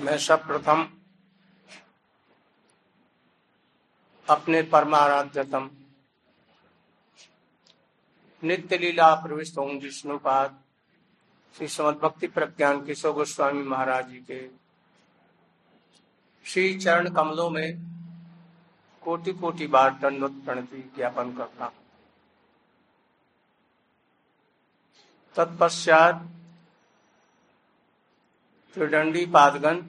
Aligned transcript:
मैं 0.00 0.16
सब 0.18 0.46
प्रथम 0.46 0.86
अपने 4.28 4.62
परमाराध्यतम। 4.62 5.68
नित्य 8.42 8.78
लीला 8.78 9.14
प्रविष्ट 9.14 9.58
ओम 9.58 9.70
विष्णुपाद 9.78 10.58
श्री 11.56 11.66
भक्ति 12.02 12.26
प्रज्ञान 12.28 12.84
किशोर 12.84 13.12
गोस्वामी 13.12 13.62
महाराज 13.62 14.08
जी 14.08 14.18
के। 14.20 14.40
श्री 16.46 16.78
चरण 16.78 17.12
कमलों 17.14 17.50
में 17.50 17.68
कोटि 19.02 19.32
कोटि 19.32 19.66
बार 19.66 19.90
दंडोत 19.94 20.44
प्रणति 20.44 20.82
ज्ञापन 20.96 21.32
करता 21.32 21.64
हूँ। 21.64 21.72
तत्पश्चात 25.36 26.28
त्रिदंडी 28.74 29.26
पादगण, 29.26 29.80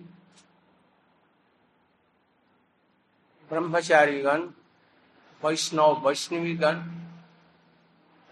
ब्रह्मचारीगण, 3.49 4.49
वैष्णव 5.43 6.07
वैष्णवीगण, 6.07 6.79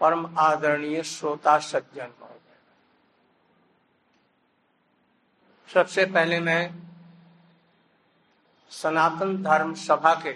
परम 0.00 0.38
आदरणीय 0.38 1.02
श्रोता 1.02 1.58
सज्जन। 1.58 2.12
सबसे 5.74 6.04
पहले 6.04 6.40
मैं 6.40 6.74
सनातन 8.70 9.42
धर्म 9.42 9.74
सभा 9.74 10.14
के 10.14 10.32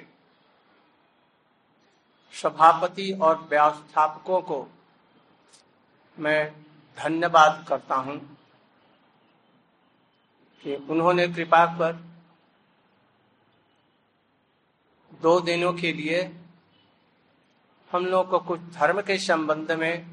सभापति 2.34 3.12
और 3.22 3.38
व्यवस्थापकों 3.38 4.40
को 4.42 4.66
मैं 6.18 6.52
धन्यवाद 6.98 7.64
करता 7.68 7.94
हूँ। 7.94 8.36
कि 10.64 10.74
उन्होंने 10.74 11.28
कृपा 11.28 11.66
कर 11.66 11.92
दो 15.20 15.40
दिनों 15.40 15.72
के 15.74 15.92
लिए 15.92 16.36
हम 17.92 18.06
लोग 18.06 18.30
को 18.30 18.38
कुछ 18.38 18.60
धर्म 18.60 19.00
के 19.00 19.18
संबंध 19.18 19.72
में 19.72 20.06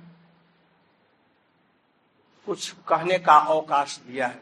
कुछ 2.46 2.72
कहने 2.88 3.20
का 3.20 3.34
अवकाश 3.34 3.98
दिया 3.98 4.28
है 4.28 4.42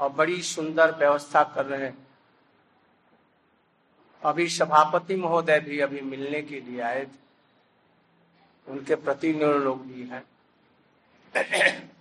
और 0.00 0.08
बड़ी 0.08 0.42
सुंदर 0.42 0.96
व्यवस्था 0.96 1.42
कर 1.44 1.66
रहे 1.66 1.86
हैं। 1.86 2.06
अभी 4.22 4.48
सभापति 4.48 5.16
महोदय 5.16 5.60
भी 5.60 5.80
अभी 5.80 6.00
मिलने 6.00 6.42
के 6.42 6.60
लिए 6.60 6.80
आए 6.80 7.06
थे। 7.06 7.26
उनके 8.70 8.94
प्रतिनिधि 8.94 9.44
लोग 9.44 9.86
भी 9.86 10.02
हैं। 10.02 11.95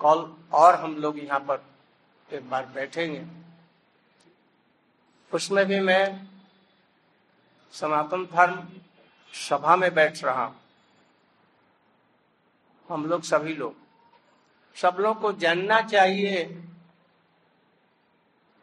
कल 0.00 0.18
और 0.52 0.74
हम 0.74 0.96
लोग 0.96 1.18
यहाँ 1.18 1.40
पर 1.40 1.64
एक 2.28 2.48
बार 2.50 2.66
बैठेंगे। 2.66 3.24
उसमें 5.32 5.64
भी 5.66 5.80
मैं 5.80 6.26
सनातन 7.74 8.24
धर्म 8.24 8.66
सभा 9.34 9.76
में 9.76 9.92
बैठ 9.94 10.22
रहा 10.24 10.44
हूँ। 10.44 10.60
हम 12.88 13.06
लोग 13.06 13.22
सभी 13.22 13.54
लोग। 13.54 13.74
सब 14.76 14.96
लोग 15.00 15.20
को 15.20 15.32
जानना 15.32 15.80
चाहिए, 15.82 16.42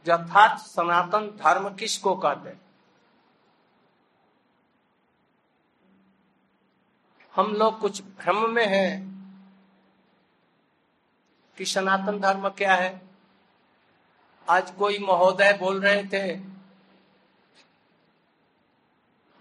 यथार्थ 0.06 0.62
सनातन 0.62 1.28
धर्म 1.38 1.70
किसको 1.76 2.16
कहते 2.16 2.56
हम 7.34 7.54
लोग 7.54 7.80
कुछ 7.80 8.02
भ्रम 8.02 8.50
में 8.50 8.66
हैं। 8.68 9.13
कि 11.58 11.66
सनातन 11.66 12.20
धर्म 12.20 12.50
क्या 12.50 12.76
है? 12.76 13.02
आज 14.48 14.72
कोई 14.72 14.98
महोदय 14.98 15.54
बोल 15.54 15.82
रहे 15.82 16.04
थे, 16.04 16.40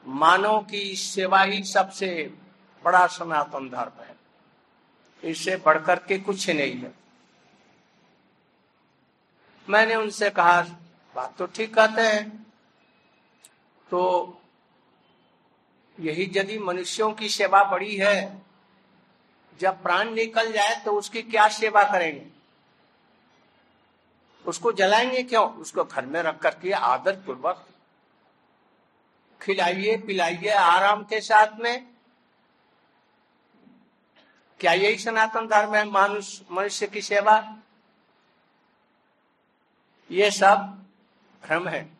मानव 0.04 0.62
की 0.62 0.96
सेवा 0.96 1.42
ही 1.42 1.62
सबसे 1.62 2.34
बड़ा 2.84 3.06
सनातन 3.06 3.68
धर्म 3.70 4.02
है। 4.02 4.16
इससे 5.22 5.56
बढ़कर 5.56 5.98
के 5.98 6.18
कुछ 6.18 6.48
नहीं 6.50 6.74
है। 6.74 6.92
मैंने 9.68 9.94
उनसे 9.94 10.30
कहा, 10.30 10.60
बात 11.14 11.36
तो 11.38 11.46
ठीक 11.46 11.74
कहते 11.74 12.02
हैं। 12.02 12.46
तो 13.90 14.42
यही 15.98 16.30
यदि 16.36 16.58
मनुष्यों 16.58 17.12
की 17.12 17.28
सेवा 17.28 17.62
बड़ी 17.64 17.96
है 17.96 18.42
जब 19.60 19.82
प्राण 19.82 20.10
निकल 20.10 20.52
जाए 20.52 20.82
तो 20.84 20.92
उसकी 20.92 21.22
क्या 21.22 21.48
सेवा 21.48 21.84
करेंगे? 21.84 22.26
उसको 24.46 24.72
जलाएँगे 24.72 25.22
क्यों? 25.22 25.54
उसको 25.54 25.84
घर 25.84 26.06
में 26.06 26.22
रख 26.22 26.38
करके 26.38 26.72
आदर 26.72 27.12
पूर्वक 27.16 27.66
खिलाइए, 29.42 29.96
पिलाइए 29.96 30.48
आराम 30.48 31.04
के 31.04 31.20
साथ 31.20 31.58
में। 31.60 31.86
क्या 34.60 34.72
यही 34.72 34.98
सनातन 34.98 35.46
धर्म 35.46 35.74
है? 35.74 35.84
मानुष, 35.84 36.40
मनुष्य 36.50 36.86
की 36.86 37.02
सेवा? 37.02 37.56
ये 40.10 40.30
सब 40.30 40.84
भ्रम 41.42 41.68
है। 41.68 41.92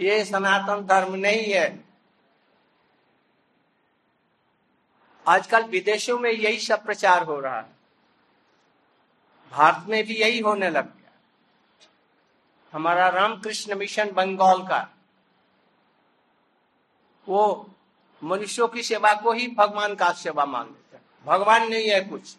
ये 0.00 0.24
सनातन 0.24 0.86
धर्म 0.86 1.14
नहीं 1.14 1.52
है। 1.52 1.87
आजकल 5.28 5.64
विदेशों 5.64 6.18
में 6.18 6.30
यही 6.30 6.58
सब 6.60 6.84
प्रचार 6.84 7.22
हो 7.22 7.38
रहा 7.40 7.60
है। 7.60 7.76
भारत 9.52 9.88
में 9.88 10.04
भी 10.04 10.14
यही 10.14 10.38
होने 10.38 10.70
लग 10.70 10.86
गया। 10.86 11.12
हमारा 12.72 13.08
रामकृष्ण 13.08 13.74
मिशन 13.74 14.10
बंगाल 14.10 14.62
का, 14.62 14.88
वो 17.26 17.70
मनुष्यों 18.22 18.68
की 18.68 18.82
सेवा 18.82 19.12
को 19.14 19.32
ही 19.32 19.46
भगवान 19.48 19.94
का 19.94 20.12
सेवा 20.12 20.44
मान 20.46 20.66
लेते 20.66 20.96
हैं। 20.96 21.04
भगवान 21.24 21.68
नहीं 21.68 21.88
है 21.90 22.00
कुछ। 22.00 22.36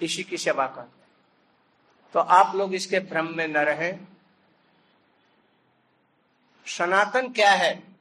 इसी 0.00 0.22
की 0.24 0.38
सेवा 0.38 0.66
करते 0.66 1.00
तो 2.14 2.20
आप 2.20 2.54
लोग 2.56 2.74
इसके 2.74 3.00
भ्रम 3.00 3.28
में 3.36 3.46
न 3.48 3.56
रहे। 3.56 3.92
सनातन 6.66 7.28
क्या 7.32 7.50
है? 7.50 7.91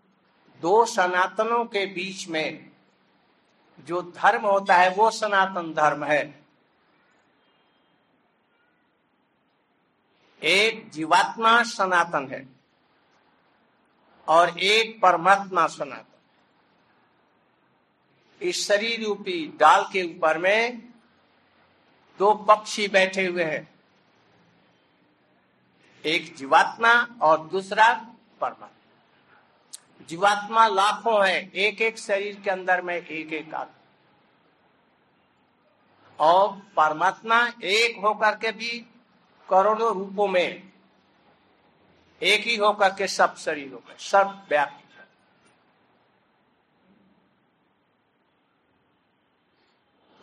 दो 0.61 0.85
सनातनों 0.85 1.65
के 1.65 1.85
बीच 1.85 2.27
में 2.27 2.71
जो 3.79 4.01
धर्म 4.01 4.45
होता 4.45 4.75
है, 4.75 4.95
वो 4.95 5.11
सनातन 5.11 5.73
धर्म 5.73 6.03
है। 6.03 6.41
एक 10.43 10.91
जीवात्मा 10.91 11.63
सनातन 11.63 12.27
है 12.31 12.47
और 14.27 14.59
एक 14.59 15.01
परमात्मा 15.01 15.67
सनातन। 15.67 16.05
इस 18.41 18.67
शरीर 18.67 19.03
रूपी 19.05 19.57
डाल 19.59 19.83
के 19.83 20.17
ऊपर 20.17 20.37
में 20.37 20.93
दो 22.17 22.33
पक्षी 22.33 22.87
बैठे 22.87 23.25
हुए 23.25 23.43
हैं। 23.43 23.73
एक 26.05 26.35
जीवात्मा 26.35 27.07
और 27.21 27.47
दूसरा 27.47 27.93
परमात्मा। 28.41 28.80
जीवात्मा 30.09 30.67
लाखों 30.67 31.25
है 31.27 31.51
एक 31.57 31.81
एक 31.81 31.97
शरीर 31.97 32.39
के 32.43 32.49
अंदर 32.49 32.81
में 32.81 32.95
एक 32.95 33.33
एक 33.33 33.53
आत्मा। 33.53 33.77
और 36.19 36.51
परमात्मा 36.75 37.37
एक 37.63 37.99
होकर 37.99 38.35
के 38.35 38.51
भी 38.51 38.69
करोड़ों 39.49 39.93
रूपों 39.93 40.27
में 40.27 40.71
एक 42.21 42.43
ही 42.43 42.55
होकर 42.55 42.89
के 42.89 43.07
सब 43.07 43.35
शरीरों 43.35 43.79
में, 43.79 43.95
सब 43.97 44.45
व्याप्त 44.49 44.79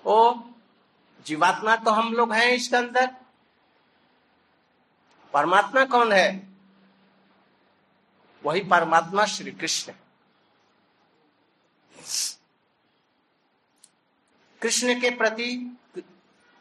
ओ, 0.05 0.35
जीवात्मा 1.27 1.75
तो 1.77 1.91
हम 1.91 2.13
लोग 2.15 2.33
हैं 2.33 2.51
इसके 2.51 2.77
अंदर। 2.77 3.11
परमात्मा 5.35 5.85
कौन 5.85 6.13
है? 6.13 6.29
वही 8.43 8.61
परमात्मा 8.65 9.25
श्री 9.27 9.51
कृष्ण 9.53 9.93
कृष्ण 14.63 15.01
के 15.01 15.11
प्रति 15.11 15.51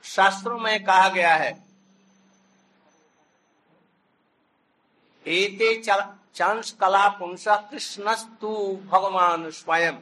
शास्त्रों 0.03 0.59
में 0.59 0.83
कहा 0.83 1.07
गया 1.09 1.33
है, 1.35 1.51
एते 5.25 5.75
चांस 6.35 6.71
कला 6.71 7.07
पुंस 7.09 7.45
कृष्णस्तु 7.47 8.49
भगवान 8.85 9.49
स्वयं। 9.51 9.97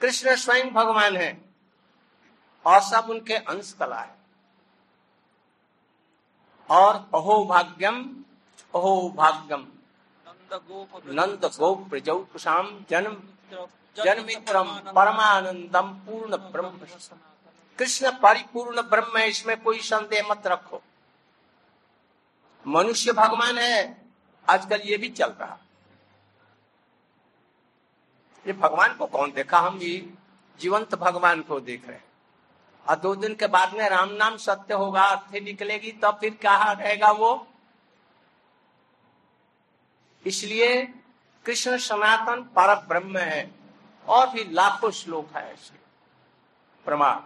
कृष्ण 0.00 0.34
स्वयं 0.36 0.70
भगवान 0.70 1.16
है 1.16 1.32
और 2.66 2.80
सब 2.82 3.10
उनके 3.10 3.34
अंश 3.34 3.72
कला 3.72 4.00
है। 4.00 4.14
और 6.70 6.94
अहो 7.14 7.44
भाग्यम 7.46 8.23
अहो 8.74 9.08
भाग्यम। 9.16 9.66
नंद 11.10 11.44
गोप 11.50 11.88
प्रजौ 11.90 12.18
कुशाम 12.32 12.68
जन्म 12.90 13.16
जन्मित्रम 13.96 14.68
परमानंदम 14.94 15.88
पूर्ण 16.06 16.36
ब्रह्म 16.52 16.86
कृष्ण 17.78 18.10
परिपूर्ण 18.18 18.82
ब्रह्म 18.84 19.18
है 19.18 19.28
इसमें 19.28 19.56
कोई 19.62 19.78
संदेह 19.82 20.26
मत 20.30 20.46
रखो। 20.46 20.82
मनुष्य 22.66 23.12
भगवान 23.12 23.58
है, 23.58 23.78
आजकल 24.46 24.80
ये 24.84 24.96
भी 24.96 25.08
चल 25.10 25.30
रहा। 25.30 25.58
ये 28.46 28.52
भगवान 28.54 28.94
को 28.94 29.06
कौन 29.06 29.32
देखा? 29.32 29.58
हम 29.58 29.78
भी 29.78 29.94
जीवंत 30.60 30.94
भगवान 30.96 31.42
को 31.42 31.60
देख 31.62 31.88
रहे 31.88 31.96
हैं। 31.96 32.04
और 32.86 32.96
दो 32.96 33.14
दिन 33.16 33.34
के 33.34 33.46
बाद 33.48 33.74
में 33.74 33.88
राम 33.90 34.12
नाम 34.14 34.36
सत्य 34.36 34.74
होगा 34.74 35.02
अर्थ 35.06 35.34
निकलेगी 35.42 35.90
तब 35.92 36.00
तो 36.02 36.18
फिर 36.20 36.34
क्या 36.40 36.72
रहेगा 36.72 37.10
वो? 37.12 37.34
इसलिए 40.26 40.82
कृष्ण 41.46 41.78
सनातन 41.78 42.42
पर 42.42 42.74
ब्रह्म 42.74 43.18
है 43.18 43.50
और 44.08 44.30
भी 44.30 44.44
लाखों 44.44 44.90
श्लोक 44.90 45.36
है 45.36 45.52
ऐसे 45.52 45.78
प्रमाण। 46.84 47.20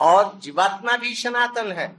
और 0.00 0.38
जीवात्मा 0.38 0.96
भी 0.96 1.14
सनातन 1.14 1.72
है। 1.72 1.96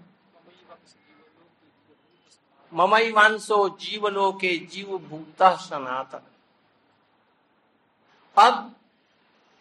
ममई 2.74 3.12
वांसो 3.12 3.70
जीवलोके 3.70 4.58
जीव 4.58 4.98
भूत 4.98 5.44
सनातन। 5.44 6.22
अब 8.38 8.76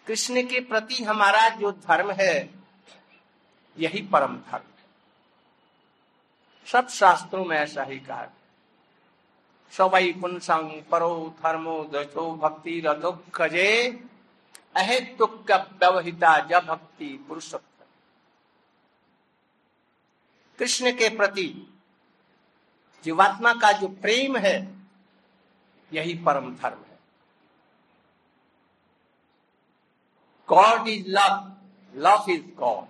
कृष्ण 0.06 0.42
के 0.42 0.60
प्रति 0.60 1.04
हमारा 1.04 1.48
जो 1.48 1.72
धर्म 1.72 2.10
है, 2.10 2.54
यही 3.78 4.02
परम 4.02 4.36
धर्म। 4.36 4.64
सब 6.66 6.88
शास्त्रों 6.88 7.44
में 7.44 7.56
ऐसा 7.56 7.82
ही 7.82 7.98
कहा 7.98 8.26
सवई 9.72 10.12
पुंसंग 10.12 10.70
परो 10.90 11.12
धर्मो 11.42 11.82
दशो 11.92 12.30
भक्ति 12.36 12.80
रदुखजे 12.86 13.70
अहेतुक 14.76 15.50
व्यवहिता 15.50 16.38
ज 16.48 16.60
भक्ति 16.66 17.08
पुरुष 17.28 17.54
कृष्ण 20.58 20.92
के 20.92 21.08
प्रति 21.08 21.46
जीवात्मा 23.04 23.52
का 23.54 23.70
जो 23.72 23.88
प्रेम 24.02 24.36
है, 24.36 24.56
यही 25.92 26.14
परम 26.24 26.54
धर्म 26.56 26.78
है। 26.80 26.98
God 30.48 30.88
is 30.88 31.08
love 31.08 31.34
love 31.94 32.30
is 32.30 32.42
God 32.58 32.86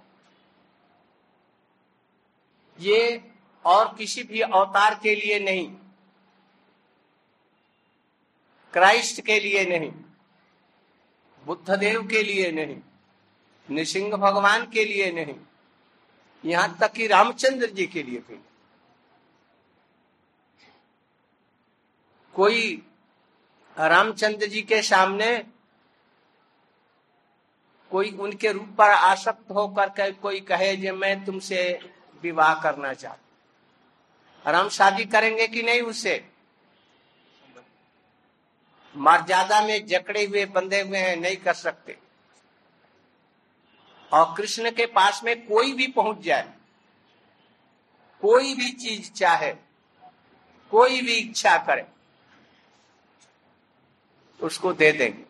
ये 2.79 3.01
और 3.65 3.95
किसी 3.99 4.23
भी 4.23 4.41
अवतार 4.41 4.95
के 5.03 5.15
लिए 5.15 5.39
नहीं। 5.39 5.67
क्राइस्ट 8.75 9.21
के 9.21 9.39
लिए 9.41 9.65
नहीं, 9.67 9.91
बुद्धदेव 11.43 12.07
के 12.07 12.23
लिए 12.23 12.51
नहीं, 12.53 12.77
निसिंह 13.69 14.17
भगवान 14.17 14.65
के 14.67 14.85
लिए 14.85 15.11
नहीं, 15.13 15.35
यहाँ 16.45 16.77
तक 16.81 16.93
कि 16.93 17.07
रामचंद्र 17.07 17.67
जी 17.67 17.87
के 17.87 18.03
लिए 18.03 18.19
भी 18.19 18.41
कोई 22.35 22.83
रामचंद्र 23.77 24.47
जी 24.47 24.63
के 24.63 24.83
सामने 24.83 25.37
कोई 27.93 28.11
उनके 28.11 28.53
रूप 28.53 28.69
पर 28.69 28.91
आसक्त 28.91 29.51
होकर 29.51 29.89
के 29.89 30.11
कोई 30.13 30.41
कहे 30.41 30.77
जे, 30.77 30.93
मैं 30.93 31.25
तुमसे 31.25 31.79
विवाह 32.23 32.55
करना 32.63 32.93
चाहता 32.95 34.51
राम 34.51 34.69
शादी 34.69 35.05
करेंगे 35.05 35.47
कि 35.49 35.63
नहीं 35.63 35.81
उससे 35.83 36.32
मर्यादा 38.95 39.61
में 39.61 39.87
जकड़े 39.87 40.25
हुए 40.25 40.45
बंधे 40.47 40.81
हुए 40.81 40.99
हैं, 40.99 41.17
नहीं 41.17 41.37
कर 41.37 41.55
सकते। 41.55 41.97
और 44.13 44.35
कृष्ण 44.37 44.71
के 44.71 44.87
पास 44.89 45.21
में 45.25 45.47
कोई 45.47 45.73
भी 45.73 45.87
पहुँच 45.89 46.19
जाए, 46.23 46.53
कोई 48.23 48.55
भी 48.55 48.71
चीज़ 48.73 49.11
चाहे, 49.13 49.53
कोई 50.73 51.01
भी 51.03 51.15
इच्छा 51.15 51.57
करे, 51.59 51.87
उसको 54.41 54.73
दे 54.73 54.93
देंगे। 54.93 55.25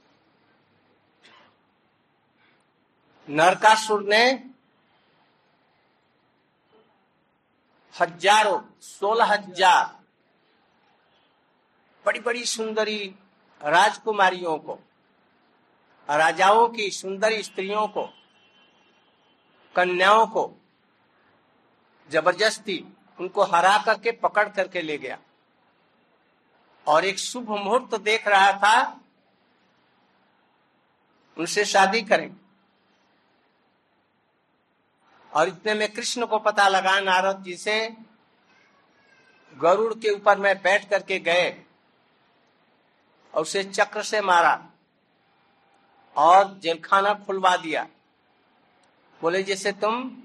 नरकासुर 3.28 4.02
ने 4.04 4.24
हज़ारों, 7.94 8.60
सोलह 8.80 9.24
हज़ार 9.26 10.00
बड़ी 12.04 12.20
बड़ी 12.20 12.44
सुंदरी 12.46 13.14
राजकुमारियों 13.64 14.58
को, 14.58 14.78
राजाओं 16.08 16.68
की 16.68 16.90
सुंदर 16.90 17.42
स्त्रियों 17.42 17.88
को, 17.88 18.06
कन्याओं 19.76 20.26
को 20.26 20.60
ज़बरदस्ती 22.10 22.84
उनको 23.20 23.42
हरा 23.42 23.78
करके 23.78 24.12
पकड़ 24.12 24.48
करके 24.48 24.82
ले 24.82 24.98
गया। 24.98 25.18
और 26.86 27.04
एक 27.04 27.18
शुभ 27.18 27.50
मुहूर्त 27.50 27.94
देख 27.94 28.28
रहा 28.28 28.52
था, 28.52 29.00
उनसे 31.38 31.64
शादी 31.64 32.02
करें। 32.02 32.36
और 35.32 35.48
इतने 35.48 35.74
में 35.74 35.92
कृष्ण 35.92 36.26
को 36.26 36.38
पता 36.38 36.68
लगा, 36.68 37.00
नारद 37.00 37.42
जी 37.42 37.56
से, 37.56 37.96
गरुड़ 39.58 39.94
के 39.94 40.10
ऊपर 40.10 40.38
में 40.38 40.62
बैठ 40.62 40.88
करके 40.88 41.18
गए। 41.18 41.64
और 43.34 43.42
उसे 43.42 43.64
चक्र 43.64 44.02
से 44.02 44.20
मारा 44.20 44.70
और 46.16 46.58
जेलखाना 46.58 47.14
खुलवा 47.14 47.56
दिया। 47.56 47.88
बोले, 49.20 49.42
जैसे 49.42 49.72
तुम 49.72 50.22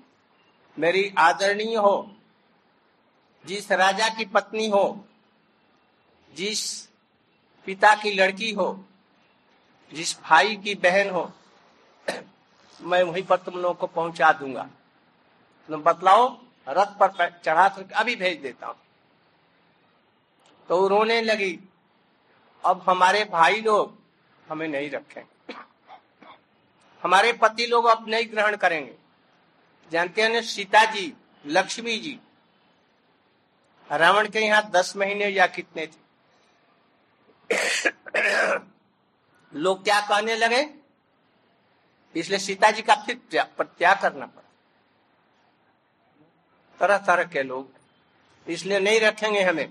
मेरी 0.80 1.14
आदरणीय 1.18 1.76
हो, 1.76 2.16
जिस 3.46 3.72
राजा 3.72 4.10
की 4.10 4.26
पत्नी 4.26 4.68
हो, 4.68 5.06
जिस 6.34 6.88
पिता 7.66 7.96
की 7.96 8.12
लड़की 8.12 8.52
हो, 8.52 8.86
जिस 9.94 10.22
भाई 10.22 10.56
की 10.56 10.76
बहन 10.76 11.10
हो, 11.10 11.32
मैं 12.82 13.04
वहीं 13.04 13.24
पर 13.24 13.38
तुम 13.38 13.56
लोगों 13.56 13.76
को 13.76 13.88
पहुँचा 13.88 14.32
दूँगा। 14.32 14.70
तुम 15.70 15.84
बतलाओ, 15.84 16.38
रथ 16.70 16.86
पर 16.86 17.42
चढ़ा 17.46 17.68
अभी 17.96 18.16
भेज 18.16 18.42
देता 18.42 18.68
हूँ। 18.68 18.76
तो 20.70 20.88
रोने 20.88 21.22
लगी। 21.22 21.60
अब 22.64 22.84
हमारे 22.88 23.24
भाई 23.26 23.62
लोग 23.62 23.98
हमें 24.48 24.68
नहीं 24.68 24.90
रखेंगे। 24.90 25.56
हमारे 27.04 27.34
पति 27.34 27.66
लोग 27.66 27.86
अब 27.86 28.08
नहीं 28.10 28.26
ग्रहण 28.32 28.56
करेंगे। 28.56 28.96
जानते 29.92 30.22
हैं 30.22 30.42
सीता 30.42 30.84
जी, 30.86 31.14
लक्ष्मी 31.46 31.98
जी, 31.98 32.20
रावण 33.90 34.28
के 34.30 34.40
यहाँ 34.40 34.70
दस 34.70 34.96
महीने 34.98 35.28
या 35.28 35.48
कितने 35.48 35.88
थे? 35.88 36.06
लोग 39.54 39.84
क्या 39.84 40.00
कहने 40.02 40.36
लगे? 40.36 40.68
इसलिए 42.16 42.40
सीता 42.40 42.72
जी 42.72 42.82
का 42.82 42.96
फिर 42.96 43.20
प्रत्याग 43.58 44.02
करना 44.02 44.26
पड़ा। 44.26 44.44
तरह 46.80 46.98
तरह 46.98 47.24
के 47.24 47.44
लोग। 47.44 47.72
इसलिए 48.48 48.80
नहीं 48.80 49.00
रखेंगे 49.00 49.42
हमें। 49.42 49.70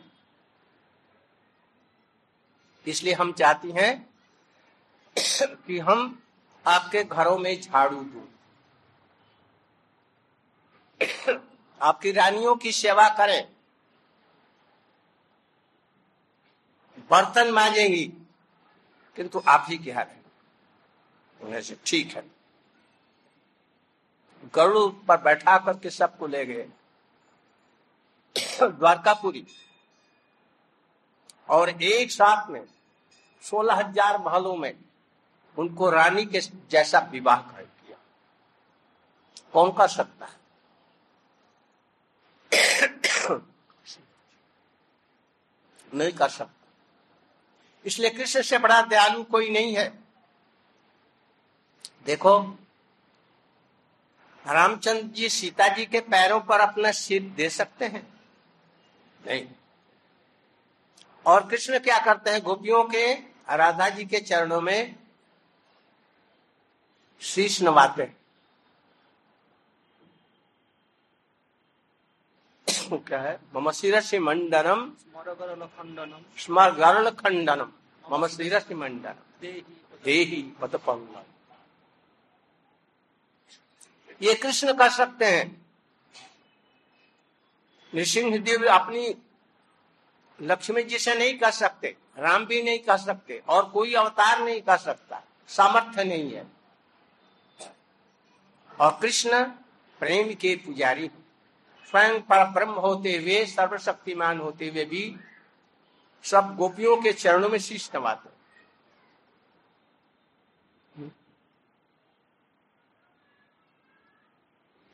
इसलिए 2.87 3.15
हम 3.15 3.33
चाहती 3.33 3.71
हैं 3.71 3.93
कि 5.67 5.79
हम 5.79 6.23
आपके 6.67 7.03
घरों 7.05 7.39
में 7.39 7.61
झाड़ू 7.61 8.01
दू। 8.01 8.23
आपकी 11.81 12.13
रानियों 12.13 12.55
की 12.57 12.73
सेवा 12.73 13.09
करें। 13.09 13.49
बर्तन 17.11 17.51
मांजेंगी, 17.51 18.05
किंतु 19.17 19.43
आप 19.49 19.67
ही 19.69 19.79
क्या 19.79 20.03
रहे 20.03 21.45
उन्हें 21.47 21.63
से 21.63 21.77
ठीक 21.87 22.15
है। 22.17 22.25
गरुड़ 24.55 24.93
पर 25.07 25.21
बैठा 25.23 25.57
करके 25.59 25.91
सबको 25.91 26.27
ले 26.27 26.45
गए। 26.47 26.69
द्वारकापुरी। 28.63 29.47
और 31.49 31.71
एक 31.83 32.11
साथ 32.11 32.49
में 32.51 32.61
सोलह 33.51 33.75
हज़ार 33.75 34.19
महलों 34.19 34.57
में 34.57 34.75
उनको 35.57 35.91
रानी 35.91 36.25
के 36.27 36.41
जैसा 36.71 36.99
विवाह 37.13 37.37
कर 37.37 37.63
किया 37.63 37.97
कौन 39.53 39.71
कर 39.73 39.89
सकता 39.89 40.27
है? 40.27 40.35
नहीं 45.93 46.13
कर 46.13 46.29
सकता। 46.29 46.53
इसलिए 47.85 48.11
कृष्ण 48.11 48.43
से 48.43 48.59
बड़ा 48.59 48.81
दयालु 48.83 49.23
कोई 49.25 49.51
नहीं 49.51 49.75
है। 49.77 49.89
देखो, 52.07 52.39
रामचंद्र 54.45 55.07
जी 55.07 55.29
सीता 55.29 55.69
जी 55.69 55.87
के 55.87 56.01
पैरों 56.01 56.41
पर 56.41 56.61
अपना 56.61 56.91
सिर 56.93 57.23
दे 57.37 57.49
सकते 57.51 57.85
हैं? 57.85 58.03
नहीं। 59.21 59.47
और 61.27 61.47
कृष्ण 61.49 61.79
क्या 61.79 61.99
करते 61.99 62.31
हैं? 62.31 62.43
गोपियों 62.43 62.85
के 62.85 63.36
राधा 63.49 63.89
जी 63.89 64.05
के 64.05 64.21
चरणों 64.21 64.61
में 64.61 64.97
शीश 67.21 67.63
नवाते 67.63 68.13
क्या 72.93 73.21
है? 73.21 73.41
मम 73.55 73.71
शिरसि 73.71 74.19
मंडनम। 74.19 74.93
स्मर 76.39 76.71
गरुड़ 76.75 77.11
खंडनम 77.11 77.73
मम 78.13 78.27
शिरसि 78.27 78.75
मंडनम। 78.75 79.41
देही 80.05 80.43
ये 84.23 84.35
कृष्ण 84.35 84.73
कर 84.73 84.91
सकते 84.91 85.25
हैं। 85.25 85.67
नृसिंह 87.95 88.39
देव 88.39 88.67
अपनी 88.67 89.15
लक्ष्मी 90.43 90.83
जी 90.83 90.99
से 90.99 91.15
नहीं 91.15 91.39
कर 91.39 91.51
सकते। 91.51 91.97
राम 92.17 92.45
भी 92.47 92.63
नहीं 92.63 92.79
कह 92.79 92.97
सकते, 92.97 93.43
और 93.49 93.69
कोई 93.71 93.95
अवतार 93.95 94.41
नहीं 94.41 94.61
कह 94.61 94.77
सकता, 94.77 95.23
सामर्थ्य 95.51 96.05
नहीं 96.05 96.33
है। 96.33 96.47
और 98.79 98.99
कृष्ण 99.03 99.43
प्रेम 100.01 100.33
के 100.35 100.55
पुजारी 100.57 101.11
स्वयं 101.93 102.21
पर 102.21 102.45
ब्रह्म 102.45 102.73
होते 102.73 103.17
हुए, 103.17 103.45
सर्वशक्तिमान 103.47 104.41
होते 104.41 104.69
हुए 104.69 104.85
भी 104.85 105.15
सब 106.25 106.55
गोपियों 106.57 106.97
के 106.97 107.13
चरणों 107.13 107.49
में 107.49 107.59
शीश 107.59 107.91
नवाते 107.95 108.35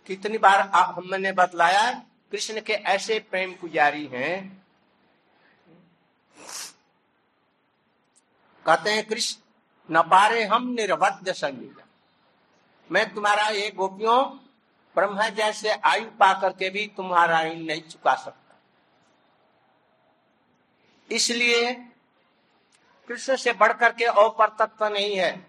कितनी 0.07 0.39
बार 0.39 0.61
आप 0.61 0.95
हमने 0.97 1.33
बतलाया, 1.33 1.91
कृष्ण 2.33 2.61
के 2.61 2.73
ऐसे 2.73 3.19
प्रेम 3.31 3.53
पुजारी 3.53 4.07
हैं 4.07 4.62
कहते 8.67 8.91
हैं, 8.91 9.07
कृष्ण, 9.07 9.43
न 9.91 10.03
पारे 10.03 10.45
हम 10.45 10.69
निर्वध्य 10.69 11.33
संगीत। 11.33 11.83
मैं 12.93 13.15
तुम्हारा 13.15 13.49
ये 13.49 13.71
गोपियों 13.71 14.39
ब्रह्मा 14.95 15.29
जैसे 15.29 15.71
आयु 15.71 16.05
पा 16.05 16.41
करके 16.41 16.71
भी 16.71 16.93
तुम्हारा 16.97 17.43
ऋण 17.43 17.61
नहीं 17.61 17.83
चुका 17.83 18.15
सकता। 18.15 18.61
इसलिए 21.11 21.75
कृष्ण 23.09 23.37
से 23.37 23.53
बढ़कर 23.53 23.93
के 23.93 24.05
और 24.05 24.57
तत्व 24.59 24.87
नहीं 24.87 25.17
है। 25.17 25.47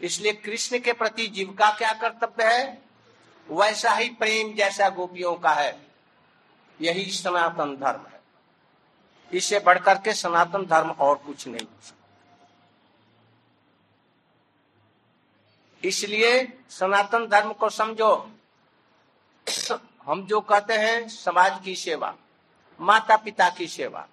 इसलिए 0.00 0.32
कृष्ण 0.32 0.78
के 0.78 0.92
प्रति 0.92 1.26
जीव 1.26 1.52
का 1.52 1.70
क्या 1.70 1.92
कर्तव्य 1.92 2.44
है? 2.44 2.82
वैसा 3.50 3.92
ही 3.92 4.08
प्रेम 4.08 4.54
जैसा 4.54 4.88
गोपियों 4.88 5.34
का 5.34 5.50
है। 5.50 5.86
यही 6.80 7.10
सनातन 7.10 7.76
धर्म। 7.76 8.06
है 8.06 8.15
इससे 9.32 9.58
बढ़कर 9.58 9.98
के 9.98 10.12
सनातन 10.12 10.66
धर्म 10.66 10.90
और 10.90 11.16
कुछ 11.16 11.46
नहीं 11.46 11.66
हो 11.66 11.82
सकता। 11.82 12.08
इसलिए 15.84 16.58
सनातन 16.70 17.26
धर्म 17.26 17.52
को 17.52 17.68
समझो। 17.70 18.30
हम 20.04 20.26
जो 20.26 20.40
कहते 20.40 20.74
हैं, 20.74 21.08
समाज 21.08 21.60
की 21.64 21.74
सेवा 21.76 22.14
माता 22.80 23.16
पिता 23.16 23.48
की 23.50 23.66
सेवा। 23.66 24.06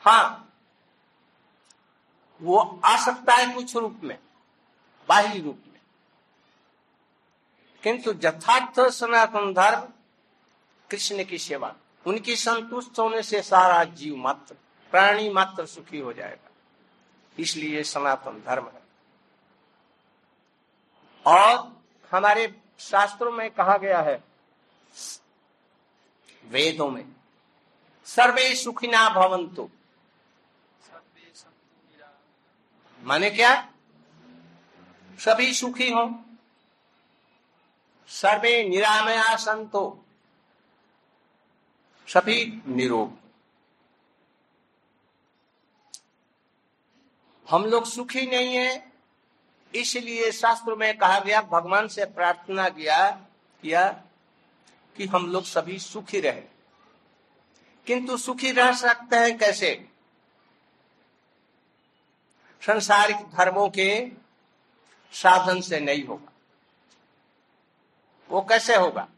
हाँ 0.00 0.42
वो 2.42 2.80
आ 2.84 2.96
सकता 3.04 3.34
है 3.34 3.54
कुछ 3.54 3.76
रूप 3.76 4.00
में 4.04 4.18
बाहरी 5.08 5.40
रूप 5.40 5.60
में। 5.72 5.80
किंतु 7.82 8.10
यथार्थ 8.24 8.80
सनातन 8.90 9.52
धर्म 9.54 9.88
कृष्ण 10.90 11.24
की 11.24 11.38
सेवा। 11.38 11.74
उनकी 12.06 12.36
संतुष्ट 12.36 12.98
होने 12.98 13.22
से 13.22 13.42
सारा 13.42 13.84
जीव 13.84 14.16
मात्र, 14.16 14.56
प्राणी 14.90 15.30
मात्र 15.30 15.66
सुखी 15.66 15.98
हो 15.98 16.12
जाएगा। 16.12 16.50
इसलिए 17.38 17.82
सनातन 17.82 18.42
धर्म 18.46 18.66
है। 18.66 18.82
और 21.26 21.82
हमारे 22.12 22.60
शास्त्रों 22.78 23.32
में 23.32 23.50
कहा 23.50 23.76
गया 23.76 24.00
है, 24.00 24.24
वेदों 26.44 26.90
में, 26.90 27.12
सर्वे 28.04 28.54
सुखिना 28.54 29.08
भवंतु 29.08 29.70
माने 33.02 33.30
क्या? 33.30 33.72
सभी 35.18 35.54
सुखी 35.54 35.90
हो। 35.90 36.24
सर्वे 38.08 38.68
निरामया 38.68 39.36
संतो। 39.36 40.05
सभी 42.08 42.62
निरोग। 42.66 43.18
हम 47.50 47.64
लोग 47.64 47.86
सुखी 47.86 48.26
नहीं 48.26 48.56
है, 48.56 48.92
इसलिए 49.74 50.32
शास्त्र 50.32 50.74
में 50.74 50.98
कहा 50.98 51.18
गया, 51.20 51.42
भगवान 51.42 51.88
से 51.88 52.04
प्रार्थना 52.04 52.68
किया 52.68 53.10
किया 53.62 53.88
कि 54.96 55.06
हम 55.06 55.32
लोग 55.32 55.44
सभी 55.44 55.78
सुखी 55.78 56.20
रहे। 56.20 56.42
किंतु 57.86 58.16
सुखी 58.16 58.52
रह 58.52 58.72
सकते 58.72 59.16
हैं 59.16 59.38
कैसे? 59.38 59.88
संसारिक 62.62 63.16
धर्मों 63.16 63.68
के 63.68 64.10
साधन 65.12 65.60
से 65.60 65.80
नहीं 65.80 66.04
होगा। 66.04 66.32
वो 68.28 68.40
कैसे 68.40 68.76
होगा? 68.76 69.08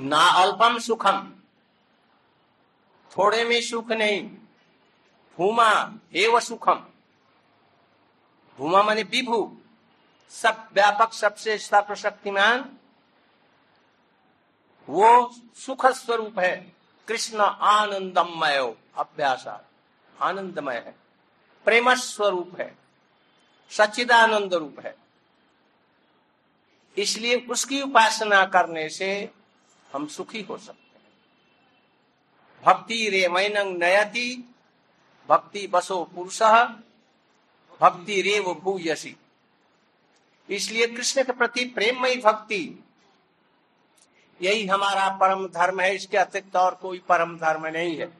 ना 0.00 0.20
अल्पम 0.20 0.78
सुखम। 0.78 1.34
थोड़े 3.18 3.44
में 3.44 3.62
सुख 3.62 3.90
नहीं। 3.90 4.22
भूमा 5.36 5.94
एवं 6.14 6.40
सुखम। 6.40 6.86
भूमा 8.58 8.82
माने 8.82 9.02
विभु। 9.02 9.56
सब 10.30 10.68
व्यापक 10.72 11.12
सबसे 11.12 11.58
सर्वशक्तिमान 11.58 12.76
वो 14.88 15.34
सुख 15.54 15.86
स्वरूप 15.86 16.38
है। 16.38 16.72
कृष्ण 17.08 17.40
आनंदमय, 17.40 18.76
अभ्यास। 18.98 19.44
आनंदमय 20.20 20.74
है। 20.74 20.94
प्रेम 21.64 21.94
स्वरूप 21.94 22.60
है। 22.60 22.78
सच्चिदानंद 23.70 24.54
रूप 24.54 24.76
है। 24.80 24.96
इसलिए 26.98 27.46
उसकी 27.50 27.82
उपासना 27.82 28.46
करने 28.46 28.88
से 28.88 29.32
हम 29.92 30.06
सुखी 30.06 30.42
हो 30.42 30.58
सकते 30.58 30.98
हैं। 30.98 31.06
भक्ति 32.64 33.08
रे 33.08 33.28
मैनंग 33.28 33.76
नयति, 33.76 34.54
भक्ति 35.28 35.66
बसो 35.66 36.04
पुरुष, 36.04 36.42
भक्ति 37.80 38.20
रेव 38.22 38.52
भूयसी। 38.54 39.16
इसलिए 40.48 40.86
कृष्ण 40.86 41.22
के 41.24 41.32
प्रति 41.32 41.64
प्रेममयी 41.64 42.16
भक्ति, 42.16 42.84
यही 44.40 44.66
हमारा 44.66 45.08
परम 45.16 45.46
धर्म 45.48 45.80
है, 45.80 45.94
इसके 45.94 46.16
अतिरिक्त 46.16 46.56
और 46.56 46.74
कोई 46.74 46.98
परम 46.98 47.36
धर्म 47.38 47.66
नहीं 47.66 47.96
है। 47.96 48.12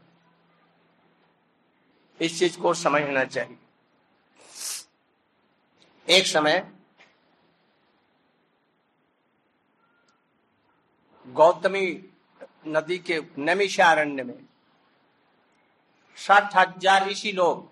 इस 2.20 2.38
चीज़ 2.38 2.58
को 2.58 2.74
समझना 2.74 3.24
चाहिए। 3.24 3.56
एक 6.08 6.26
समय 6.26 6.72
गौतमी 11.26 11.86
नदी 12.66 12.98
के 12.98 13.20
नमिषारण्य 13.38 14.22
में। 14.22 14.38
साठ 16.18 16.56
हज़ार 16.56 17.08
ऋषि 17.08 17.32
लोग 17.32 17.68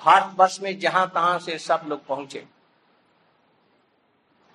भारतवर्ष 0.00 0.60
में 0.60 0.78
जहाँ 0.78 1.06
तहां 1.10 1.38
से 1.38 1.58
सब 1.58 1.84
लोग 1.86 2.06
पहुँचे। 2.06 2.46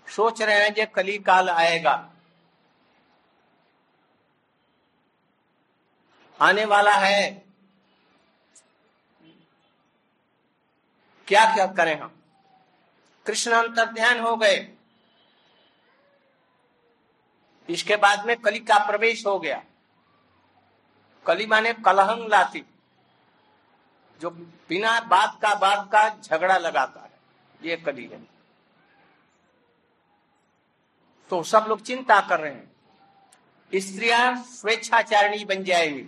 सोच 0.08 0.42
रहे 0.42 0.64
हैं 0.64 0.74
जो 0.74 0.86
कली 0.96 1.18
काल 1.20 1.50
आएगा। 1.50 1.94
आने 6.40 6.66
वाला 6.66 6.94
है। 6.96 7.30
क्या 11.28 11.46
क्या 11.54 11.66
करें 11.68 12.00
हम? 12.00 12.12
कृष्ण 13.26 13.52
अंतर 13.52 13.92
ध्यान 13.92 14.20
हो 14.20 14.36
गए। 14.38 14.58
इसके 17.70 17.96
बाद 17.96 18.26
में 18.26 18.38
कली 18.38 18.60
का 18.60 18.88
प्रवेश 18.88 19.26
हो 19.26 19.40
गया। 19.40 19.64
कली 21.28 21.46
माने 21.46 21.74
कलहंग 21.74 22.30
लाती। 22.30 22.66
जो 24.22 24.30
बिना 24.70 25.00
बात 25.00 25.40
का 25.42 25.56
बात 25.56 25.90
का 25.92 26.22
झगड़ा 26.22 26.58
लगाता 26.58 27.02
है, 27.02 27.12
ये 27.64 27.78
कली 27.78 28.06
है। 28.06 28.28
तो 31.30 31.44
सब 31.44 31.66
लोग 31.68 31.82
चिंता 31.82 32.22
कर 32.22 32.40
रहे 32.40 32.54
हैं। 32.54 32.72
स्त्रियाँ 33.76 34.44
स्वेच्छाचारिणी 34.44 35.46
बन 35.46 35.64
जाएँगी। 35.64 36.02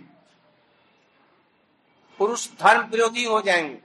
पुरुष 2.18 2.48
धर्म 2.60 2.80
विरोधी 2.80 3.24
हो 3.24 3.42
जाएँगे। 3.42 3.80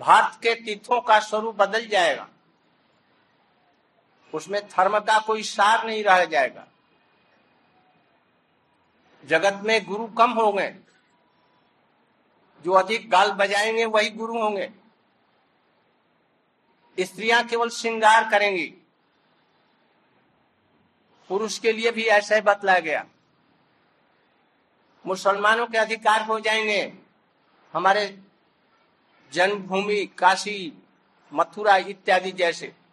भारत 0.00 0.36
के 0.42 0.54
तीर्थों 0.54 1.00
का 1.00 1.20
स्वरूप 1.20 1.54
बदल 1.54 1.86
जाएगा। 1.86 2.28
उसमें 4.34 4.68
धर्म 4.68 4.98
का 4.98 5.18
कोई 5.18 5.42
सार 5.42 5.86
नहीं 5.86 6.04
रह 6.04 6.24
जाएगा। 6.24 6.66
जगत 9.24 9.60
में 9.62 9.84
गुरु 9.84 10.06
कम 10.06 10.30
होंगे, 10.30 10.74
जो 12.62 12.72
अधिक 12.72 13.10
गाल 13.10 13.32
बजाएँगे 13.32 13.84
वही 13.84 14.10
गुरु 14.10 14.42
होंगे। 14.42 14.70
स्त्रियाँ 17.00 17.44
केवल 17.44 17.68
श्रृंगार 17.68 18.30
करेंगी। 18.30 18.74
पुरुष 21.28 21.58
के 21.58 21.72
लिए 21.72 21.90
भी 21.90 22.04
ऐसा 22.04 22.34
ही 22.34 22.40
बतलाया 22.40 22.78
गया। 22.78 23.06
मुसलमानों 25.06 25.66
के 25.66 25.78
अधिकार 25.78 26.22
हो 26.22 26.40
जाएँगे। 26.40 26.92
हमारे 27.72 28.18
जन्मभूमि, 29.32 30.06
काशी, 30.06 30.82
मथुरा 31.32 31.76
इत्यादि 31.76 32.32
जैसे। 32.32 32.83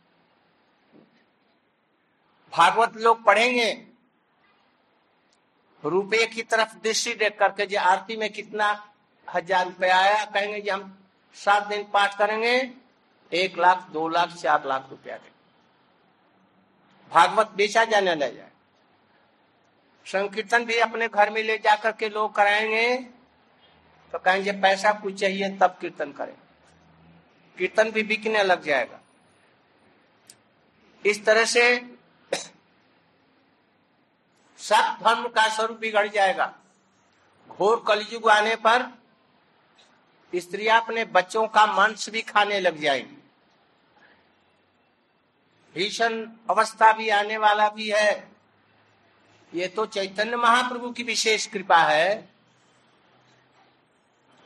भागवत 2.53 2.98
लोग 2.98 3.24
पढ़ेंगे। 3.24 3.72
रुपये 5.84 6.25
की 6.25 6.43
तरफ़ 6.43 6.75
दृष्टि 6.84 7.13
देख 7.15 7.38
करके 7.39 7.65
जो 7.65 7.79
आरती 7.79 8.15
में 8.17 8.29
कितना 8.31 8.67
हज़ार 9.27 9.65
रुपया 9.65 9.98
आया, 9.98 10.24
कहेंगे 10.25 10.62
कि 10.62 10.70
हम 10.70 10.98
सात 11.36 11.67
दिन 11.67 11.84
पाठ 11.93 12.17
करेंगे, 12.17 12.72
एक 13.31 13.58
लाख, 13.58 13.88
दो 13.89 14.08
लाख, 14.08 14.36
चार 14.36 14.67
लाख 14.67 14.88
रुपया 14.89 15.15
देंगे। 15.15 15.29
भागवत 17.12 17.51
बेचा 17.55 17.84
जाने 17.86 18.15
लग 18.15 18.36
जाए। 18.36 18.50
संकीर्तन 20.05 20.65
भी 20.65 20.77
अपने 20.79 21.08
घर 21.08 21.29
में 21.29 21.41
ले 21.43 21.58
जाकर 21.58 21.91
के 21.91 22.10
लोग 22.10 22.36
कराएँगे 22.36 22.96
तो 24.13 24.20
कहेंगे 24.20 24.51
पैसा 24.51 24.91
कुछ 24.93 25.20
चाहिए 25.20 25.50
तब 25.58 25.77
कीर्तन 25.81 26.12
करें। 26.12 26.34
कीर्तन 27.58 27.91
भी 27.91 28.03
बिकने 28.03 28.43
लग 28.43 28.63
जाएगा। 28.63 29.00
इस 31.05 31.24
तरह 31.25 31.46
से 31.46 31.63
सब 34.62 34.98
धर्म 35.03 35.27
का 35.27 35.48
स्वरूप 35.48 35.77
बिगड़ 35.77 36.08
जाएगा। 36.08 36.53
घोर 37.50 37.84
कलयुग 37.88 38.30
आने 38.30 38.56
पर 38.56 39.01
स्त्रियाँ 40.36 40.82
अपने 40.82 41.06
बच्चों 41.06 41.48
का 41.48 41.65
मांस 41.65 42.10
भी 42.10 42.22
खाने 42.22 42.60
लग 42.60 42.77
जाएँगी। 42.82 43.18
भीषण 45.75 46.27
अवस्था 46.50 46.94
भी 46.94 47.10
आने 47.10 47.38
वाला 47.38 47.70
भी 47.70 47.89
है। 47.89 48.32
ये 49.53 49.68
तो 49.68 49.86
चैतन्य 49.86 50.36
महाप्रभु 50.36 50.91
की 50.91 51.03
विशेष 51.03 51.46
कृपा 51.46 51.77
है। 51.77 52.30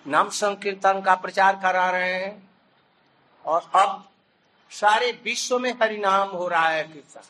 नाम 0.07 0.29
संकीर्तन 0.29 1.01
का 1.01 1.15
प्रचार 1.15 1.55
करा 1.55 1.91
रहे 1.91 2.13
हैं। 2.13 2.49
और 3.45 3.71
अब 3.75 4.09
सारे 4.71 5.21
विश्व 5.23 5.59
में 5.59 5.71
हरिनाम 5.71 6.29
हो 6.29 6.47
रहा 6.47 6.69
है 6.69 6.83
कीर्तन। 6.83 7.21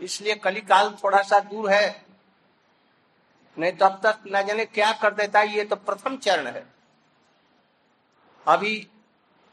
इसलिए 0.00 0.34
कलिकाल 0.36 0.90
थोड़ा 1.02 1.22
सा 1.22 1.38
दूर 1.42 1.70
है। 1.70 1.88
नहीं 3.56 3.72
तो 3.72 3.84
अब 3.86 4.00
तक 4.04 4.22
न 4.28 4.42
जाने 4.46 4.64
क्या 4.66 4.92
कर 5.00 5.14
देता 5.14 5.42
ये 5.42 5.64
तो 5.64 5.76
प्रथम 5.78 6.16
चरण 6.18 6.46
है। 6.48 6.64
अभी 8.46 8.74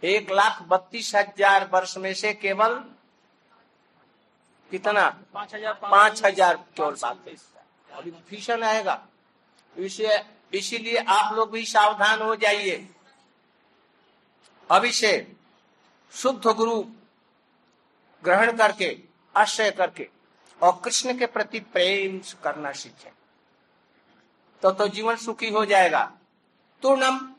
एक 0.04 0.32
लाख 0.32 0.62
बत्तीस 0.70 1.14
हज़ार 1.16 1.68
वर्ष 1.74 1.98
में 1.98 2.14
से 2.14 2.34
केवल 2.36 2.76
कितना? 4.72 5.08
पाँच 5.34 5.54
हज़ार 5.56 5.74
पाँच 5.82 6.24
हज़ार 6.26 6.56
केवल 6.56 6.96
बात 6.96 7.28
है। 7.28 7.36
अभी 7.90 8.12
भीषण 8.30 8.64
आएगा। 8.64 9.02
इसे 9.76 10.20
इसीलिए 10.54 10.98
आप 10.98 11.34
लोग 11.36 11.52
भी 11.52 11.66
सावधान 11.66 12.22
हो 12.22 12.36
जाइए। 12.38 12.88
अभी 14.70 14.92
से 14.94 15.12
शुद्ध 16.14 16.48
गुरु 16.48 16.84
ग्रहण 18.24 18.56
करके 18.58 18.98
आश्रय 19.36 19.72
करके 19.72 20.08
और 20.62 20.82
कृष्ण 20.84 21.18
के 21.18 21.26
प्रति 21.26 21.60
प्रेम 21.60 22.20
करना 22.44 22.72
सीखे। 22.72 23.12
तो 24.64 24.72
तो 24.72 24.88
जीवन 24.88 25.16
सुखी 25.16 25.50
हो 25.50 25.66
जाएगा। 25.66 26.04
तूर्णम 26.84 27.36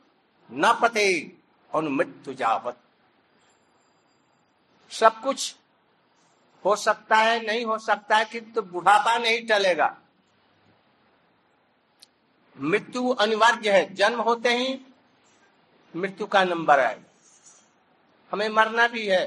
न 0.51 0.79
पते 0.83 1.33
अनुमृत्यु 1.75 2.35
जावत। 2.35 2.77
सब 4.91 5.21
कुछ 5.21 5.55
हो 6.65 6.77
सकता 6.77 7.17
है, 7.17 7.47
नहीं 7.47 7.65
हो 7.65 7.79
सकता 7.79 8.17
है, 8.17 8.25
किंतु 8.25 8.61
तो 8.61 8.63
बुढ़ापा 8.63 9.19
नहीं 9.19 9.47
टलेगा। 9.47 9.97
मृत्यु 12.57 13.09
अनिवार्य 13.11 13.73
है, 13.73 13.95
जन्म 13.95 14.21
होते 14.21 14.57
ही 14.57 14.81
मृत्यु 15.95 16.27
का 16.27 16.45
नंबर 16.45 16.81
आएगा 16.81 17.05
हमें 18.33 18.49
मरना 18.49 18.87
भी 18.89 19.07
है। 19.07 19.27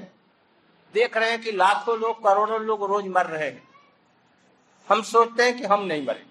देख 0.93 1.17
रहे 1.17 1.29
हैं 1.29 1.41
कि 1.41 1.51
लाखों 1.51 1.97
लोग, 1.99 2.23
करोड़ों 2.23 2.61
लोग 2.61 2.83
रोज 2.83 3.05
मर 3.07 3.25
रहे 3.25 3.49
हैं। 3.49 3.70
हम 4.91 5.01
सोचते 5.01 5.43
हैं 5.43 5.57
कि 5.57 5.65
हम 5.65 5.83
नहीं 5.83 6.05
मरे। 6.05 6.25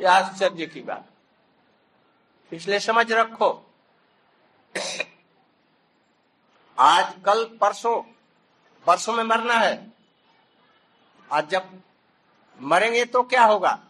यह 0.00 0.12
आश्चर्य 0.12 0.66
की 0.66 0.80
बात। 0.80 1.06
इसलिए 2.52 2.78
समझ 2.78 3.12
रखो। 3.12 3.74
आज, 6.78 7.14
कल, 7.26 7.44
परसों 7.44 8.02
परसों 8.86 9.12
में 9.12 9.24
मरना 9.24 9.54
है। 9.54 9.92
आज 11.32 11.48
जब 11.48 11.82
मरेंगे 12.60 13.04
तो 13.04 13.22
क्या 13.22 13.44
होगा? 13.44 13.84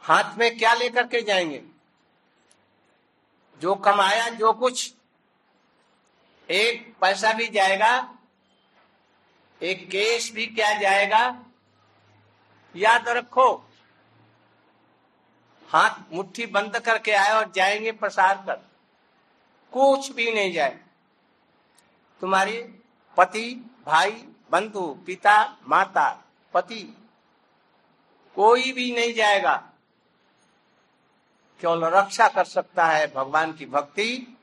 हाथ 0.00 0.34
में 0.38 0.58
क्या 0.58 0.74
लेकर 0.74 1.06
के 1.06 1.22
जाएँगे? 1.22 1.64
जो 3.60 3.74
कमाया, 3.74 4.28
जो 4.28 4.52
कुछ, 4.52 4.94
एक 6.50 6.94
पैसा 7.00 7.32
भी 7.32 7.48
जाएगा 7.48 8.18
एक 9.62 9.86
केस 9.86 10.32
भी 10.34 10.46
क्या 10.46 10.78
जाएगा? 10.78 11.42
याद 12.76 13.08
रखो। 13.08 13.54
हाथ 15.68 15.90
मुट्ठी 16.12 16.46
बंद 16.46 16.78
करके 16.78 17.12
आए 17.12 17.32
और 17.32 17.52
जाएँगे 17.52 17.92
प्रसार 17.92 18.42
कर। 18.46 18.54
कुछ 19.72 20.12
भी 20.12 20.32
नहीं 20.32 20.52
जाए। 20.52 20.80
तुम्हारी 22.20 22.62
पति, 23.16 23.70
भाई, 23.86 24.10
बंधु, 24.50 24.98
पिता, 25.06 25.56
माता, 25.68 26.24
पति, 26.54 26.96
कोई 28.34 28.72
भी 28.72 28.92
नहीं 28.92 29.14
जाएगा। 29.14 29.68
केवल 31.60 31.84
रक्षा 31.84 32.28
कर 32.28 32.44
सकता 32.44 32.86
है 32.86 33.14
भगवान 33.14 33.52
की 33.52 33.66
भक्ति 33.66 34.38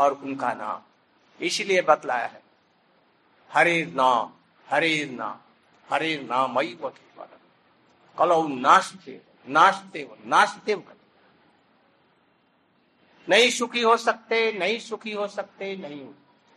और 0.00 0.12
उनका 0.12 0.52
नाम। 0.52 0.82
इसलिए 1.40 1.82
बतलाया 1.82 2.26
है। 2.26 2.42
हरे 3.52 3.92
नाम। 3.96 4.32
हरे 4.68 5.04
नाम 5.12 5.38
हरे 5.88 6.16
नाम 6.22 6.54
मई 6.58 6.78
कलो 8.18 8.46
नाश्ते 8.48 9.20
नाश्ते 9.48 10.08
नाश्ते 10.26 10.76
नहीं 13.28 13.50
सुखी 13.50 13.82
हो 13.82 13.96
सकते, 13.96 14.52
नहीं 14.52 14.78
सुखी 14.78 15.12
हो 15.12 15.26
सकते, 15.28 15.76
नहीं। 15.76 16.08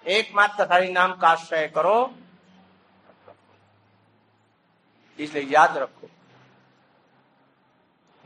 एकमात्र 0.05 0.67
हरि 0.71 0.91
नाम 0.91 1.13
का 1.13 1.27
आश्रय 1.27 1.67
करो। 1.67 2.13
इसलिए 5.19 5.43
याद 5.43 5.77
रखो। 5.77 6.09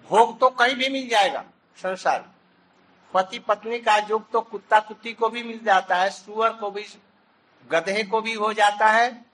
भोग 0.10 0.40
तो 0.40 0.50
कहीं 0.50 0.76
भी 0.76 0.90
मिल 0.90 1.08
जाएगा, 1.10 1.44
संसार 1.78 2.30
पति 3.14 3.40
पत्नी 3.40 3.80
का 3.80 3.98
युग 4.10 4.30
तो 4.32 4.42
कुत्ता 4.42 4.80
कुत्ती 4.80 5.14
को 5.14 5.30
भी 5.30 5.44
मिल 5.44 5.60
जाता 5.64 5.96
है, 5.96 6.10
सुअर 6.10 6.54
को 6.54 6.72
भी, 6.72 6.86
गधे 7.64 8.04
को 8.04 8.22
भी 8.22 8.34
हो 8.34 8.54
जाता 8.54 8.88
है। 8.88 9.26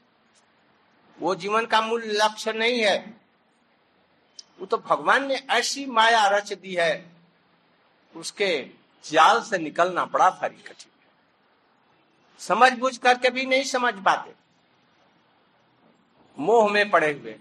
वो 1.21 1.33
जीवन 1.35 1.65
का 1.65 1.81
मूल 1.81 2.03
लक्ष्य 2.05 2.53
नहीं 2.53 2.79
है। 2.79 2.97
वो 4.59 4.65
तो 4.65 4.77
भगवान 4.77 5.27
ने 5.27 5.35
ऐसी 5.49 5.85
माया 5.85 6.27
रच 6.27 6.53
दी 6.53 6.75
है, 6.75 7.11
उसके 8.15 8.67
जाल 9.05 9.41
से 9.41 9.57
निकलना 9.57 10.05
बड़ा 10.05 10.29
भारी 10.29 10.61
कठिन 10.63 10.89
समझ 12.39 12.71
बुझ 12.73 12.97
करके 12.97 13.29
भी 13.29 13.45
नहीं 13.45 13.63
समझ 13.63 13.93
पाते। 13.93 14.33
मोह 16.37 16.71
में 16.71 16.89
पड़े 16.89 17.11
हुए। 17.13 17.35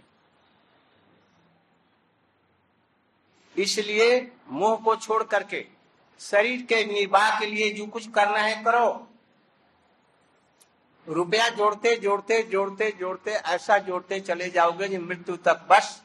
इसलिए 3.57 4.21
मोह 4.49 4.77
को 4.77 4.97
छोड़ 4.97 5.23
करके 5.23 5.67
शरीर 6.21 6.63
के 6.63 6.85
निर्वाह 6.85 7.39
के 7.41 7.47
लिए 7.47 7.71
जो 7.71 7.87
कुछ 7.87 8.11
करना 8.11 8.39
है 8.39 8.63
करो। 8.65 9.10
रुपया 11.09 11.49
जोड़ते 11.49 11.97
जोड़ते 11.97 12.43
जोड़ते 12.43 12.91
जोड़ते, 12.91 13.31
ऐसा 13.31 13.79
जोड़ते 13.79 14.21
चले 14.21 14.49
जाओगे 14.51 14.89
जो 14.89 15.01
मृत्यु 15.01 15.37
तक, 15.37 15.67
बस। 15.71 16.03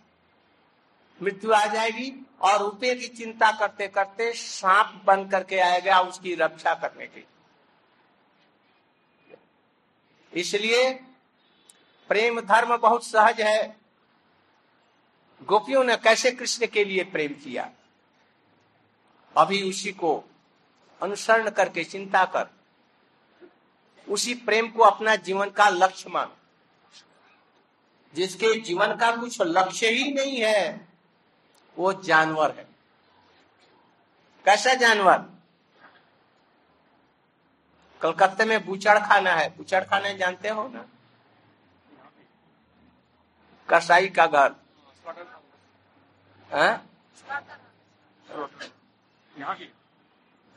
मृत्यु 1.22 1.52
आ 1.52 1.66
जाएगी 1.66 2.12
और 2.42 2.60
रुपये 2.60 2.96
की 2.96 3.08
चिंता 3.08 3.52
करते 3.52 3.88
करते 3.88 4.32
सांप 4.34 5.02
बन 5.06 5.28
करके 5.30 5.60
आएगा 5.60 6.00
उसकी 6.00 6.36
रक्षा 6.36 6.74
करने 6.74 7.08
के 7.08 7.24
इसलिए 10.34 10.92
प्रेम 12.10 12.40
धर्म 12.42 12.76
बहुत 12.78 13.06
सहज 13.06 13.42
है। 13.42 13.78
गोपियों 15.42 15.84
ने 15.84 15.96
कैसे 15.98 16.32
कृष्ण 16.32 16.68
के 16.68 16.84
लिए 16.86 17.04
प्रेम 17.04 17.34
किया? 17.34 17.70
अभी 19.36 19.62
उसी 19.70 19.92
को 19.92 20.24
अनुसरण 21.02 21.50
करके 21.50 21.84
चिंता 21.84 22.26
कर। 22.26 22.48
उसी 24.10 24.34
प्रेम 24.36 24.68
को 24.68 24.84
अपना 24.84 25.16
जीवन 25.16 25.50
का 25.50 25.70
लक्ष्य 25.70 26.10
मान। 26.10 26.32
जिसके 28.14 28.60
जीवन 28.62 28.96
का 28.96 29.16
कुछ 29.16 29.38
लक्ष्य 29.42 29.90
ही 29.90 30.12
नहीं 30.12 30.42
है 30.42 30.88
वो 31.78 31.94
जानवर 31.94 32.52
है। 32.52 32.68
कैसा 34.46 34.74
जानवर? 34.74 35.26
कलकत्ते 38.02 38.46
में 38.46 38.66
बुचड़ 38.66 38.98
खाना 39.00 39.34
है। 39.34 39.50
बुचड़ 39.58 39.84
खाना 39.84 40.12
जानते 40.14 40.50
हो 40.50 40.68
ना? 40.68 40.86
कसाई 43.70 44.08
का 44.10 44.28
घर। 44.28 44.56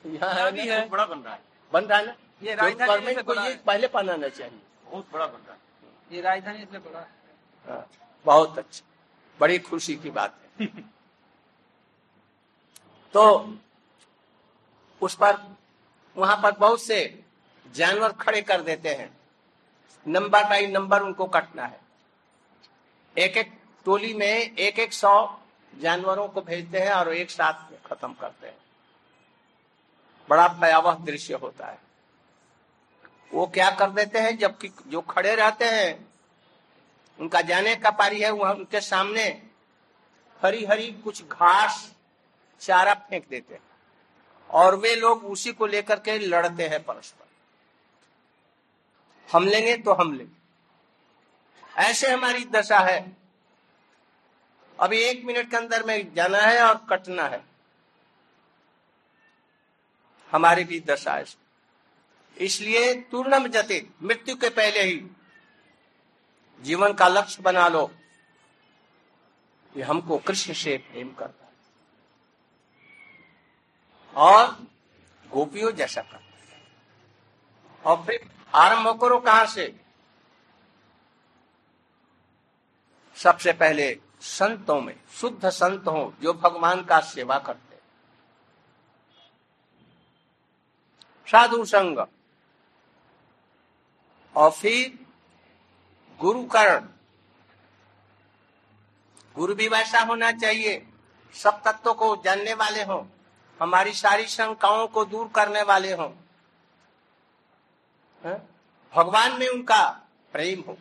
यहाँ 0.04 0.52
भी 0.52 0.68
है। 0.68 0.88
बड़ा 0.88 1.06
बन 1.06 1.18
रहा 1.18 1.34
है। 1.34 1.40
बन 1.72 1.84
रहा 1.84 1.98
है 1.98 2.06
ना? 2.06 2.14
ये 2.42 2.55
गवर्नमेंट 2.55 3.22
को 3.22 3.35
ये 3.35 3.57
पहले 3.57 3.88
बनाना 3.94 4.29
चाहिए। 4.29 4.61
बहुत 4.85 5.07
बड़ा 5.12 5.27
बन 5.27 5.53
है। 5.53 5.59
ये 6.12 6.20
राजधानी 6.20 6.62
इसलिए 6.62 6.81
बड़ा 6.81 7.07
हाँ, 7.68 7.88
बहुत 8.24 8.59
अच्छा। 8.59 8.85
बड़ी 9.40 9.59
खुशी 9.59 9.96
की 9.96 10.11
बात 10.11 10.38
है। 10.61 10.66
तो 13.12 13.55
उस 15.03 15.14
पर 15.14 15.57
वहाँ 16.16 16.37
पर 16.42 16.53
बहुत 16.53 16.83
से 16.83 17.24
जानवर 17.72 18.12
खड़े 18.12 18.42
कर 18.42 18.61
देते 18.61 18.94
हैं। 18.94 19.18
नंबर 20.09 20.44
बाई 20.44 20.66
नंबर 20.66 21.03
उनको 21.03 21.27
कटना 21.27 21.64
है। 21.64 21.81
एक 23.18 23.37
एक 23.37 23.53
टोली 23.85 24.14
में 24.14 24.57
एक 24.57 24.79
एक 24.79 24.92
सौ 24.92 25.40
जानवरों 25.79 26.29
को 26.29 26.40
भेजते 26.40 26.79
हैं 26.79 26.92
और 26.92 27.14
एक 27.14 27.31
साथ 27.31 27.87
खत्म 27.87 28.12
करते 28.12 28.46
हैं। 28.46 28.59
बड़ा 30.31 30.48
भयावह 30.48 30.94
दृश्य 30.94 31.35
होता 31.35 31.66
है। 31.66 31.88
वो 33.32 33.46
क्या 33.46 33.70
कर 33.70 33.90
देते 33.90 34.18
हैं 34.18 34.38
जबकि 34.38 34.68
जो 34.86 35.00
खड़े 35.00 35.34
रहते 35.34 35.64
हैं, 35.64 36.08
उनका 37.20 37.40
जाने 37.40 37.76
का 37.76 37.90
पारी 37.90 38.20
है, 38.20 38.30
वह 38.30 38.50
उनके 38.50 38.80
सामने 38.80 39.42
हरी 40.44 40.64
हरी 40.64 40.92
कुछ 40.92 41.24
घास 41.24 41.94
चारा 42.60 42.94
फेंक 42.94 43.28
देते 43.28 43.54
हैं। 43.54 43.62
और 44.50 44.76
वे 44.76 44.94
लोग 44.94 45.24
उसी 45.24 45.52
को 45.52 45.66
लेकर 45.66 46.00
के 46.00 46.18
लड़ते 46.18 46.68
हैं 46.68 46.84
परस्पर। 46.84 47.28
हम 49.32 49.48
लेंगे 49.48 49.76
तो 49.76 49.92
हम 49.92 50.12
लेंगे। 50.12 50.38
ऐसे 51.80 52.10
हमारी 52.10 52.44
दशा 52.44 52.78
है। 52.78 53.16
अभी 54.80 54.98
एक 54.98 55.24
मिनट 55.24 55.50
के 55.50 55.56
अंदर 55.56 55.82
में 55.82 56.14
जाना 56.14 56.38
है 56.38 56.62
और 56.62 56.86
कटना 56.90 57.22
है। 57.22 57.44
हमारी 60.30 60.64
भी 60.64 60.80
दशा 60.80 61.14
है 61.14 61.47
इसलिए 62.38 62.94
तूर्णम 62.94 63.46
जते, 63.46 63.87
मृत्यु 64.03 64.37
के 64.37 64.48
पहले 64.48 64.83
ही 64.83 65.11
जीवन 66.61 66.92
का 66.92 67.09
लक्ष्य 67.09 67.42
बना 67.42 67.68
लो। 67.68 67.90
कि 69.74 69.83
हमको 69.83 70.18
कृष्ण 70.18 70.53
से 70.53 70.77
प्रेम 70.77 71.12
करता 71.12 71.44
है। 71.44 71.53
और 74.16 74.66
गोपियों 75.31 75.72
जैसा 75.72 76.03
करता 76.03 76.57
है। 76.57 76.72
और 77.85 78.05
फिर 78.07 78.31
आरंभ 78.55 79.01
करो 79.01 79.20
कहाँ 79.20 79.46
से? 79.46 79.81
सबसे 83.16 83.53
पहले 83.53 84.01
संतों 84.20 84.81
में, 84.81 85.01
शुद्ध 85.12 85.51
संत 85.51 85.87
हो 85.87 86.14
जो 86.22 86.33
भगवान 86.33 86.85
का 86.85 87.01
सेवा 87.01 87.38
करते 87.38 87.68
साधु 91.31 91.64
संग 91.64 92.07
और 94.38 94.51
फिर 94.51 95.07
गुरु 96.20 96.44
कर्ण। 96.44 96.87
गुरु 99.35 99.55
भी 99.55 99.68
वैसा 99.68 100.01
होना 100.01 100.33
चाहिए। 100.33 100.87
सब 101.35 101.62
तत्वों 101.62 101.94
को 101.94 102.16
जानने 102.16 102.55
वाले 102.55 102.83
हो। 102.83 103.09
हमारी 103.62 103.92
सारी 103.92 104.27
शंकाओं 104.27 104.88
को 104.88 105.05
दूर 105.05 105.29
करने 105.35 105.62
वाले 105.62 105.92
हो। 105.92 106.09
भगवान 108.94 109.38
में 109.38 109.48
उनका 109.48 110.09
प्रेम 110.33 110.61
हो। 110.68 110.79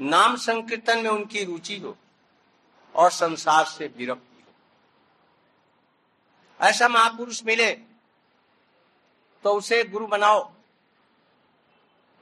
नाम 0.00 0.36
संकीर्तन 0.36 0.98
में 0.98 1.10
उनकी 1.10 1.44
रुचि 1.44 1.78
हो। 1.78 1.96
और 2.94 3.10
संसार 3.10 3.64
से 3.64 3.94
विरक्ति 3.96 4.44
हो। 4.46 4.52
ऐसा 6.66 6.88
महापुरुष 6.88 7.44
मिले 7.44 7.72
तो 9.44 9.54
उसे 9.54 9.84
गुरु 9.84 10.06
बनाओ। 10.06 10.52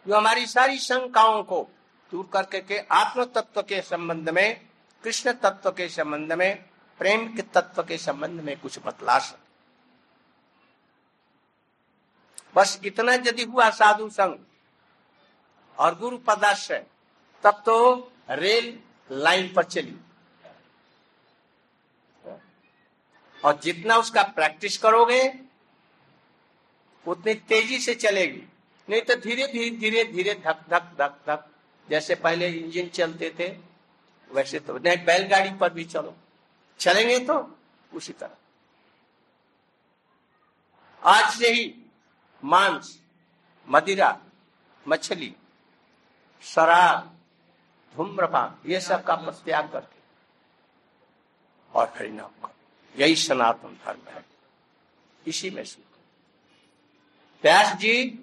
जो 0.06 0.16
हमारी 0.16 0.46
सारी 0.46 0.78
शंकाओं 0.78 1.42
को 1.42 1.68
दूर 2.12 2.30
करके 2.32 2.60
के 2.60 2.78
आत्म 2.78 3.24
तत्व 3.24 3.62
के 3.62 3.82
संबंध 3.82 4.28
में, 4.30 4.60
कृष्ण 5.04 5.32
तत्व 5.32 5.70
के 5.70 5.88
संबंध 5.88 6.32
में, 6.32 6.64
प्रेम 6.98 7.36
के 7.36 7.42
तत्व 7.42 7.82
के 7.82 7.98
संबंध 7.98 8.40
में 8.40 8.60
कुछ 8.60 8.78
बतला 8.86 9.18
सके। 9.18 9.44
बस 12.54 12.80
इतना 12.84 13.12
यदि 13.12 13.42
हुआ 13.42 13.70
साधु 13.70 14.08
संघ 14.08 14.38
और 15.78 15.98
गुरु 15.98 16.18
पदाश्रय, 16.18 16.86
तब 17.44 17.62
तो 17.66 18.12
रेल 18.30 18.80
लाइन 19.10 19.52
पर 19.54 19.64
चली। 19.64 19.96
और 23.44 23.60
जितना 23.62 23.96
उसका 23.96 24.22
प्रैक्टिस 24.22 24.78
करोगे, 24.78 25.34
उतनी 27.06 27.34
तेज़ी 27.34 27.78
से 27.78 27.94
चलेगी। 27.94 28.48
नहीं 28.90 29.03
तो 29.03 29.14
धीरे 29.16 29.46
धीरे 29.46 29.77
धीरे 29.77 30.05
धीरे, 30.05 30.35
धक 30.35 30.61
धक 30.68 30.83
धक 30.99 31.20
धक। 31.27 31.49
जैसे 31.90 32.14
पहले 32.14 32.49
इंजन 32.49 32.88
चलते 32.88 33.31
थे, 33.38 33.59
वैसे 34.31 34.61
तो। 34.61 34.79
नहीं, 34.79 35.05
बैलगाड़ी 35.05 35.51
पर 35.55 35.72
भी 35.72 35.85
चलो। 35.85 36.16
चलेंगे 36.79 37.18
तो 37.18 37.59
उसी 37.94 38.12
तरह। 38.12 38.37
आज 41.05 41.38
से 41.38 41.49
ही 41.49 41.83
मांस 42.44 43.01
मदिरा, 43.68 44.20
मछली, 44.88 45.37
शराब, 46.42 47.16
धूम्रपान, 47.96 48.70
ये 48.70 48.81
सब 48.81 49.05
का 49.05 49.16
त्याग 49.16 49.72
करके। 49.72 49.96
और 51.79 51.94
हरिनाम 51.96 52.29
का। 52.29 52.55
यही 52.99 53.16
सनातन 53.16 53.81
धर्म 53.85 54.01
है। 54.09 54.25
इसी 55.27 55.51
में 55.51 55.64
सुख 55.64 55.99
व्यास 57.42 57.77
जी 57.77 58.22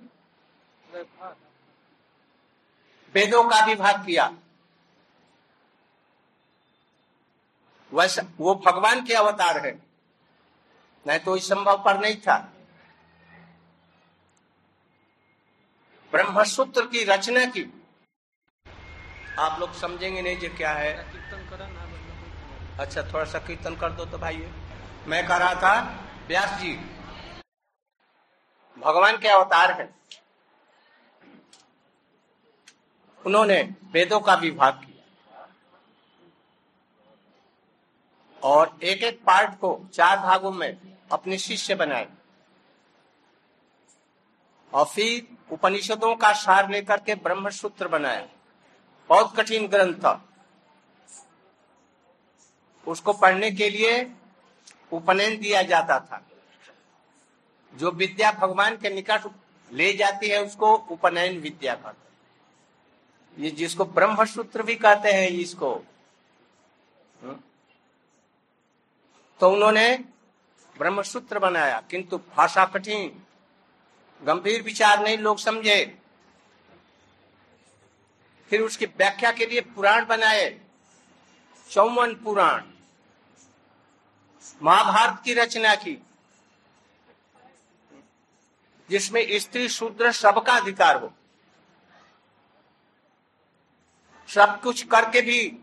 वेदों 3.15 3.43
का 3.49 3.65
विभाग 3.65 4.05
किया। 4.05 4.33
वैसा 7.91 8.21
वो 8.37 8.55
भगवान 8.55 9.05
के 9.05 9.13
अवतार 9.13 9.57
है। 9.65 9.71
नहीं 11.07 11.19
तो 11.19 11.37
इस 11.37 11.47
संभव 11.49 11.83
पर 11.83 11.99
नहीं 11.99 12.15
था। 12.15 12.37
ब्रह्मसूत्र 16.11 16.87
की 16.87 17.03
रचना 17.03 17.45
की। 17.45 17.63
आप 19.39 19.59
लोग 19.59 19.73
समझेंगे 19.73 20.21
नहीं 20.21 20.37
जो 20.37 20.49
क्या 20.57 20.71
है। 20.73 20.93
अच्छा 22.79 23.01
थोड़ा 23.03 23.23
सा 23.25 23.39
कीर्तन 23.39 23.75
कर 23.75 23.91
दो 23.91 24.05
तो 24.05 24.17
भाई। 24.17 24.37
मैं 25.07 25.27
कह 25.27 25.37
रहा 25.37 25.55
था, 25.55 25.81
व्यास 26.27 26.59
जी, 26.61 26.73
भगवान 28.77 29.17
के 29.17 29.27
अवतार 29.27 29.71
हैं। 29.81 29.95
उन्होंने 33.25 33.69
वेदों 33.91 34.19
का 34.19 34.33
विभाग 34.33 34.73
किया। 34.73 35.49
और 38.43 38.79
एक 38.83 39.03
एक 39.03 39.19
पार्ट 39.19 39.59
को 39.59 39.81
चार 39.93 40.19
भागों 40.19 40.51
में 40.51 40.77
अपने 41.11 41.37
शिष्य 41.37 41.75
बनाए। 41.75 42.07
और 44.73 44.85
फिर 44.85 45.37
उपनिषदों 45.53 46.15
का 46.15 46.33
सार 46.33 46.69
लेकर 46.69 46.97
के 46.97 47.15
ब्रह्म 47.15 47.49
सूत्र 47.49 47.87
बनाया। 47.87 48.27
बहुत 49.09 49.35
कठिन 49.35 49.67
ग्रंथ 49.67 49.95
था। 49.95 50.29
उसको 52.87 53.13
पढ़ने 53.13 53.51
के 53.51 53.69
लिए 53.69 54.11
उपनयन 54.91 55.37
दिया 55.41 55.61
जाता 55.61 55.99
था। 55.99 56.25
जो 57.75 57.91
विद्या 57.91 58.31
भगवान 58.31 58.77
के 58.77 58.89
निकट 58.89 59.21
ले 59.71 59.93
जाती 59.93 60.27
है, 60.27 60.43
उसको 60.43 60.75
उपनयन 60.75 61.39
विद्या 61.39 61.75
कहते 61.75 62.02
ये 63.39 63.51
जिसको 63.51 63.85
ब्रह्म 63.85 64.25
सूत्र 64.25 64.63
भी 64.63 64.75
कहते 64.75 65.11
हैं, 65.11 65.29
इसको। 65.29 65.75
हम्म। 67.21 67.39
तो 69.39 69.49
उन्होंने 69.49 69.97
ब्रह्म 70.77 71.01
सूत्र 71.01 71.39
बनाया, 71.39 71.81
किंतु 71.81 72.17
भाषा 72.17 72.65
कठिन, 72.65 73.23
गंभीर 74.21 74.61
विचार 74.61 75.03
नहीं, 75.03 75.17
लोग 75.17 75.37
समझे। 75.37 75.99
फिर 78.49 78.61
उसकी 78.61 78.85
व्याख्या 78.85 79.31
के 79.31 79.45
लिए 79.45 79.61
पुराण 79.61 80.05
बनाए, 80.05 80.61
चौवन 81.69 82.15
पुराण। 82.15 82.63
महाभारत 84.63 85.21
की 85.25 85.33
रचना 85.33 85.75
की, 85.75 86.01
जिसमें 88.89 89.39
स्त्री 89.39 89.69
शूद्र 89.69 90.11
सबका 90.11 90.53
अधिकार 90.53 91.01
हो। 91.01 91.13
सब 94.27 94.61
कुछ 94.61 94.87
करके 94.87 95.21
भी 95.21 95.59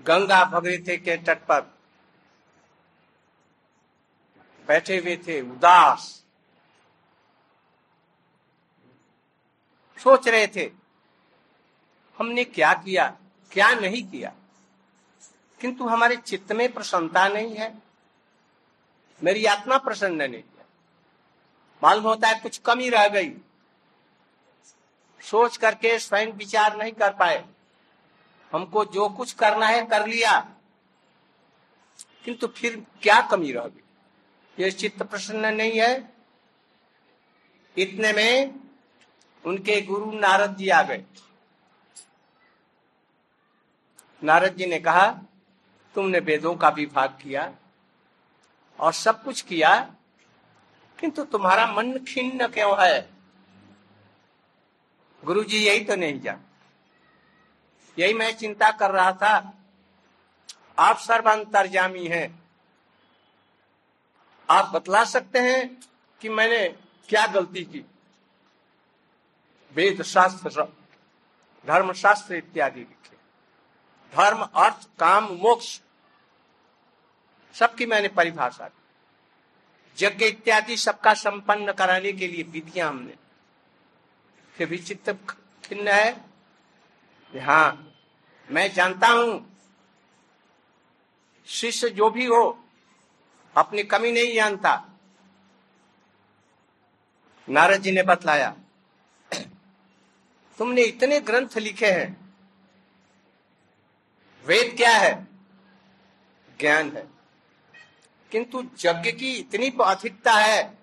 गंगा 0.00 0.44
भगीरथे 0.44 0.96
के 0.96 1.16
तट 1.16 1.38
पर 1.38 1.60
बैठे 4.66 4.98
हुए 4.98 5.16
थे, 5.16 5.40
उदास। 5.40 6.24
सोच 10.02 10.28
रहे 10.28 10.46
थे, 10.46 10.70
हमने 12.18 12.44
क्या 12.44 12.74
किया, 12.74 13.16
क्या 13.52 13.74
नहीं 13.74 14.10
किया? 14.10 14.32
किंतु 15.60 15.88
हमारे 15.88 16.16
चित्त 16.16 16.52
में 16.52 16.72
प्रसन्नता 16.72 17.28
नहीं 17.28 17.54
है। 17.56 17.82
मेरी 19.22 19.44
आत्मा 19.44 19.78
प्रसन्न 19.78 20.30
नहीं 20.30 20.42
है। 20.42 20.66
मालूम 21.82 22.04
होता 22.04 22.28
है 22.28 22.40
कुछ 22.40 22.58
कमी 22.58 22.88
रह 22.88 23.08
गई। 23.08 23.30
सोच 25.20 25.56
करके 25.56 25.98
स्वयं 25.98 26.26
विचार 26.26 26.76
नहीं 26.76 26.92
कर 26.92 27.12
पाए। 27.12 27.44
हमको 28.52 28.84
जो 28.84 29.08
कुछ 29.08 29.32
करना 29.32 29.66
है 29.66 29.86
कर 29.86 30.06
लिया। 30.06 30.40
किंतु 32.24 32.46
फिर 32.46 32.86
क्या 33.02 33.20
कमी 33.20 33.52
रह 33.52 33.64
गई? 33.64 33.82
ये 34.64 34.70
चित्त 34.70 35.02
प्रसन्न 35.02 35.54
नहीं 35.54 35.80
है। 35.80 36.12
इतने 37.78 38.12
में 38.12 38.60
उनके 39.44 39.80
गुरु 39.80 40.12
नारद 40.12 40.56
जी 40.56 40.68
आ 40.68 40.82
गए। 40.82 41.04
नारद 44.24 44.56
जी 44.56 44.66
ने 44.66 44.78
कहा, 44.78 45.06
तुमने 45.94 46.18
वेदों 46.18 46.54
का 46.54 46.68
विभाग 46.68 47.10
किया 47.10 47.54
और 48.80 48.92
सब 48.92 49.22
कुछ 49.24 49.40
किया, 49.40 49.94
किंतु 50.98 51.24
तुम्हारा 51.24 51.66
मन 51.66 51.98
खिन्न 51.98 52.46
क्यों 52.46 52.76
है? 52.80 53.19
गुरु 55.24 55.44
जी 55.44 55.66
यही 55.66 55.84
तो 55.84 55.96
नहीं 55.96 56.20
जान। 56.20 56.40
यही 57.98 58.14
मैं 58.14 58.36
चिंता 58.36 58.70
कर 58.70 58.90
रहा 58.90 59.12
था। 59.12 59.54
आप 60.78 60.98
सर्वांतरजामी 60.98 62.06
हैं। 62.06 62.42
आप 64.50 64.66
बतला 64.66 65.04
सकते 65.04 65.38
हैं 65.38 65.80
कि 66.20 66.28
मैंने 66.28 66.68
क्या 67.08 67.26
गलती 67.26 67.64
की? 67.64 67.86
वेद 69.74 70.02
शास्त्र 70.02 70.62
धर्म 71.66 71.92
शास्त्र 71.92 72.34
इत्यादि 72.34 72.80
लिखे। 72.80 73.16
धर्म, 74.16 74.42
अर्थ, 74.42 74.88
काम, 74.98 75.24
मोक्ष, 75.24 75.80
सबकी 77.54 77.86
मैंने 77.86 78.08
परिभाषा 78.08 78.68
दी 78.68 80.06
यज्ञ 80.06 80.24
इत्यादि 80.24 80.76
सबका 80.76 81.14
संपन्न 81.14 81.72
कराने 81.72 82.12
के 82.12 82.28
लिए 82.28 82.42
विधियाँ 82.42 82.88
हमने 82.88 83.14
फिर 84.60 84.68
भी 84.68 84.78
चित्त 84.78 85.10
खिन्न 85.64 85.88
है। 85.88 86.20
हाँ 87.34 87.94
मैं 88.50 88.72
जानता 88.72 89.08
हूँ, 89.08 89.56
शिष्य 91.46 91.88
जो 91.88 92.10
भी 92.10 92.26
हो, 92.26 92.42
अपनी 93.56 93.82
कमी 93.82 94.12
नहीं 94.12 94.34
जानता। 94.34 94.72
नारद 97.48 97.80
जी 97.80 97.92
ने 97.92 98.02
बतलाया, 98.02 98.56
तुमने 100.58 100.82
इतने 100.82 101.20
ग्रंथ 101.20 101.56
लिखे 101.56 101.90
हैं। 101.92 102.34
वेद 104.44 104.76
क्या 104.76 104.96
है? 104.96 105.26
ज्ञान 106.60 106.96
है। 106.96 107.08
किंतु 108.32 108.62
यज्ञ 108.84 109.12
की 109.12 109.34
इतनी 109.34 109.72
अधिकता 109.84 110.32
है, 110.32 110.78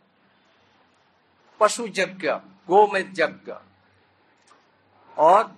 पशु 1.59 1.87
यज्ञ 1.87 2.31
गोमेद 2.67 3.13
यज्ञ। 3.19 3.53
और 5.17 5.55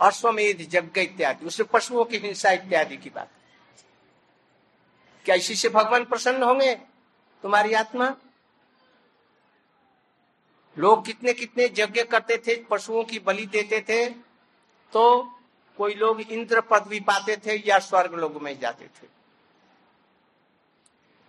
अश्वमेध 0.00 0.60
यज्ञ 0.74 1.00
इत्यादि 1.00 1.46
उसमें 1.46 1.68
पशुओं 1.72 2.04
की 2.04 2.18
हिंसा 2.18 2.50
इत्यादि 2.52 2.96
की 2.96 3.10
बात। 3.10 3.30
क्या 5.26 5.34
इसी 5.34 5.54
से 5.54 5.68
भगवान 5.68 6.04
प्रसन्न 6.04 6.42
होंगे 6.42 6.74
तुम्हारी 7.44 7.72
आत्मा? 7.74 8.14
लोग 10.76 11.04
कितने 11.06 11.32
कितने 11.32 11.64
यज्ञ 11.78 12.02
करते 12.04 12.36
थे 12.38 12.54
पशुओं 12.70 13.04
की 13.04 13.18
बलि 13.18 13.46
देते 13.46 13.80
थे 13.88 14.08
तो 14.92 15.02
कोई 15.78 15.94
लोग 15.94 16.20
इंद्र 16.22 16.60
पद 16.60 16.86
भी 16.88 17.00
पाते 17.00 17.36
थे 17.36 17.56
या 17.66 17.78
स्वर्ग 17.78 18.14
लोग 18.14 18.40
में 18.42 18.58
जाते 18.60 18.84
थे। 18.86 19.06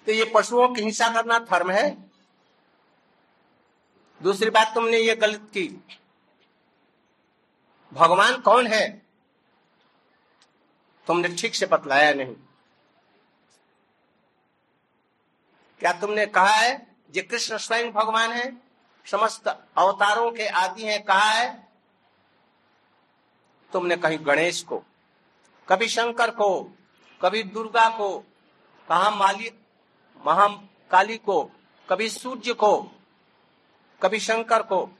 तो 0.08 0.12
ये 0.12 0.26
पशुओं 0.36 0.68
की 0.74 0.82
हिंसा 0.82 1.08
करना 1.14 1.40
धर्म 1.42 1.72
है। 1.72 1.90
दूसरी 4.22 4.50
बात 4.50 4.74
तुमने 4.76 4.98
ये 4.98 5.16
गलत 5.16 5.50
की 5.54 5.68
भगवान 7.94 8.42
कौन 8.42 8.68
है? 8.68 9.02
तुमने 11.08 11.30
ठीक 11.30 11.56
से 11.56 11.66
बतलाया 11.66 12.14
नहीं। 12.14 12.36
क्या 15.80 15.92
तुमने 15.94 16.26
कहा 16.26 16.54
है 16.54 16.96
ये 17.16 17.22
कृष्ण 17.22 17.58
स्वयं 17.58 17.92
भगवान 17.92 18.32
है? 18.32 18.58
समस्त 19.06 19.48
अवतारों 19.78 20.32
के 20.32 20.48
आदि 20.48 20.84
हैं, 20.84 21.04
कहा 21.04 21.30
है? 21.30 21.70
तुमने 23.72 23.98
कहीं 23.98 24.20
गणेश 24.22 24.64
को, 24.64 24.84
कभी 25.68 25.88
शंकर 25.88 26.32
को, 26.32 26.64
कभी 27.22 27.44
दुर्गा 27.44 27.90
को, 27.90 28.20
कहा 28.88 29.10
माली, 29.10 29.52
महाकाली 30.26 31.18
को, 31.18 31.44
कभी 31.90 32.10
सूर्य 32.10 32.54
को, 32.54 32.92
कभी 34.02 34.20
शंकर 34.20 34.62
को 34.62 34.99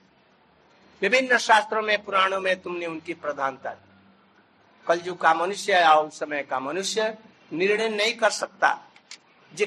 विभिन्न 1.02 1.38
शास्त्रों 1.38 1.82
में, 1.82 2.04
पुराणों 2.04 2.40
में 2.40 2.62
तुमने 2.62 2.86
उनकी 2.86 3.14
प्रधानता 3.14 3.70
दी। 3.70 3.90
कलयुग 4.88 5.22
का 5.22 5.34
मनुष्य 5.34 5.74
या 5.74 5.94
उस 5.94 6.20
समय 6.20 6.44
का 6.44 6.60
मनुष्य 6.60 7.18
निर्णय 7.54 7.90
नहीं 7.90 8.14
कर 8.14 8.30
सकता। 8.30 8.92
जी, 9.54 9.66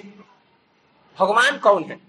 भगवान 1.18 1.58
कौन 1.58 1.84
है? 1.84 2.00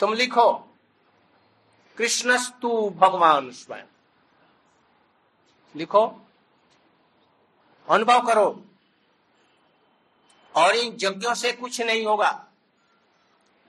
तुम 0.00 0.14
लिखो, 0.14 0.52
कृष्णस्तु 1.96 2.90
भगवान 2.90 3.50
स्वयं। 3.50 3.84
लिखो, 5.76 6.20
अनुभव 7.88 8.26
करो। 8.26 8.64
और 10.56 10.74
इन 10.74 10.96
यज्ञों 11.00 11.34
से 11.34 11.52
कुछ 11.52 11.80
नहीं 11.80 12.06
होगा। 12.06 12.46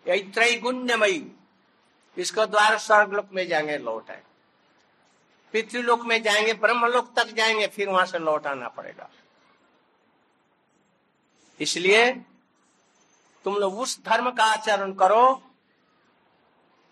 यही 0.07 0.23
त्रैगुण्यमयी 0.23 1.31
इसको 2.17 2.45
द्वारा 2.45 2.77
स्वर्गलोक 2.77 3.29
में 3.33 3.47
जाएँगे, 3.47 3.77
लौट 3.77 4.11
आए। 4.11 4.21
पितृलोक 5.53 6.05
में 6.05 6.23
जाएँगे, 6.23 6.53
ब्रह्मलोक 6.53 7.13
तक 7.15 7.27
जाएँगे, 7.27 7.67
फिर 7.67 7.89
वहाँ 7.89 8.05
से 8.05 8.19
लौट 8.19 8.47
आना 8.47 8.67
पड़ेगा। 8.67 9.09
इसलिए 11.59 12.11
तुम 13.43 13.55
लोग 13.55 13.79
उस 13.79 14.03
धर्म 14.03 14.31
का 14.31 14.43
आचरण 14.43 14.93
करो, 14.93 15.43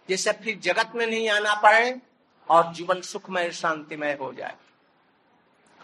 जिससे 0.09 0.31
फिर 0.31 0.59
जगत 0.59 0.91
में 0.95 1.07
नहीं 1.07 1.29
आना 1.29 1.55
पड़े 1.55 2.01
और 2.49 2.73
जीवन 2.73 3.01
सुखमय, 3.01 3.51
शांतिमय 3.51 4.17
हो 4.21 4.33
जाए। 4.33 4.55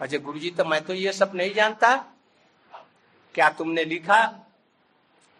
अजय 0.00 0.18
गुरु 0.18 0.38
जी 0.38 0.50
तो 0.50 0.64
मैं 0.64 0.84
तो 0.84 0.94
ये 0.94 1.12
सब 1.12 1.32
नहीं 1.34 1.54
जानता। 1.54 1.96
क्या 3.34 3.48
तुमने 3.50 3.84
लिखा? 3.84 4.46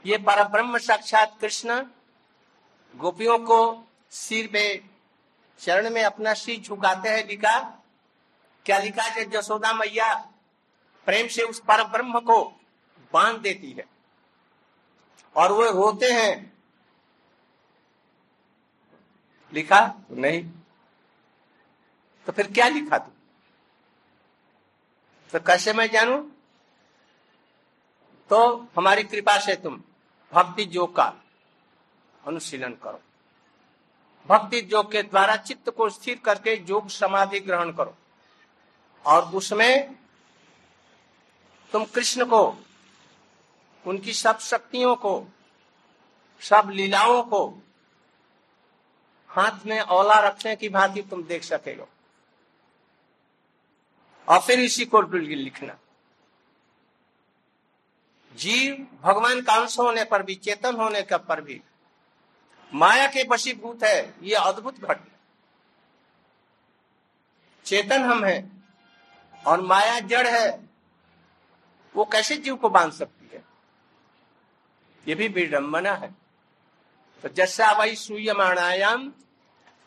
ये 0.07 0.19
पर 0.19 0.49
ब्रह्म 0.49 0.79
साक्षात 0.79 1.37
कृष्ण 1.41 1.87
गोपियों 2.97 3.39
को 3.39 3.86
सिर 4.11 4.51
में, 4.53 4.90
चरण 5.59 5.90
में 5.90 6.05
अपना 6.05 6.35
सिर 6.35 6.61
झुकाते 6.61 7.09
हैं 7.09 7.27
लिखा। 7.27 7.83
क्या 8.64 8.79
लिखा 8.79 9.03
है? 9.03 9.25
जसोदा 9.25 9.73
मैया 9.73 10.14
प्रेम 11.07 11.29
से 11.29 11.42
उस 11.42 11.61
पर 11.61 11.85
ब्रह्म 11.85 12.21
को 12.21 12.61
बाँध 13.12 13.40
देती 13.40 13.73
है। 13.73 13.85
और 15.37 15.53
वो 15.53 15.64
रोते 15.64 16.07
हैं। 16.07 16.57
लिखा? 19.53 19.95
नहीं। 20.11 20.51
तो 22.27 22.33
फिर 22.33 22.53
क्या 22.53 22.69
लिखा 22.69 22.99
तू? 22.99 23.12
तो 25.33 25.40
कैसे 25.40 25.73
मैं 25.73 25.90
जानू? 25.90 26.31
तो 28.31 28.57
हमारी 28.57 29.03
कृपा 29.03 29.38
से 29.38 29.57
तुम 29.57 29.83
भक्ति 30.33 30.69
योग 30.73 30.97
का 30.97 31.14
अनुशीलन 32.27 32.73
करो। 32.73 33.03
भक्ति 34.29 34.69
योग 34.73 34.91
के 34.93 35.03
द्वारा 35.03 35.37
चित्त 35.37 35.71
को 35.71 35.89
स्थिर 35.91 36.21
करके 36.25 36.55
योग 36.69 36.89
समाधि 36.89 37.41
ग्रहण 37.41 37.73
करो। 37.73 37.95
और 39.05 39.35
उसमें 39.35 39.95
तुम 41.73 41.85
कृष्ण 41.85 42.25
को, 42.25 42.43
उनकी 43.87 44.12
सब 44.12 44.39
शक्तियों 44.39 44.95
को, 44.97 45.27
सब 46.41 46.71
लीलाओं 46.71 47.23
को 47.23 47.47
हाथ 49.31 49.67
में 49.67 49.81
औला 49.81 50.19
रखने 50.21 50.57
की 50.57 50.69
भांति 50.69 51.03
तुम 51.03 51.23
देख 51.25 51.43
सकेगा 51.45 51.87
और 54.29 54.41
फिर 54.41 54.61
इसी 54.61 54.85
को 54.85 55.01
लिखना। 55.03 55.77
जीव 58.35 58.87
भगवान 59.03 59.41
का 59.43 59.53
अंश 59.53 59.79
होने 59.79 60.05
पर 60.05 60.23
भी, 60.23 60.35
चेतन 60.35 60.77
होने 60.77 61.03
का 61.03 61.17
पर 61.19 61.41
भी 61.41 61.61
माया 62.75 63.07
के 63.07 63.29
वशीभूत 63.29 63.85
है, 63.85 64.15
ये 64.23 64.35
अद्भुत 64.35 64.81
घटना। 64.81 65.19
चेतन 67.65 68.03
हम 68.03 68.25
है 68.25 68.51
और 69.47 69.61
माया 69.61 70.01
जड़ 70.01 70.27
है, 70.27 70.69
वो 71.97 72.05
कैसे 72.05 72.37
जीव 72.37 72.57
को 72.57 72.69
बाँध 72.69 72.93
सकती 72.93 73.31
है? 73.37 73.45
ये 75.09 75.15
भी 75.15 75.29
विडंबना 75.29 75.93
है। 75.93 76.15
तो 77.23 77.29
जैसा 77.29 77.73
वही 77.73 77.97
सूयमाणायाम, 77.97 79.13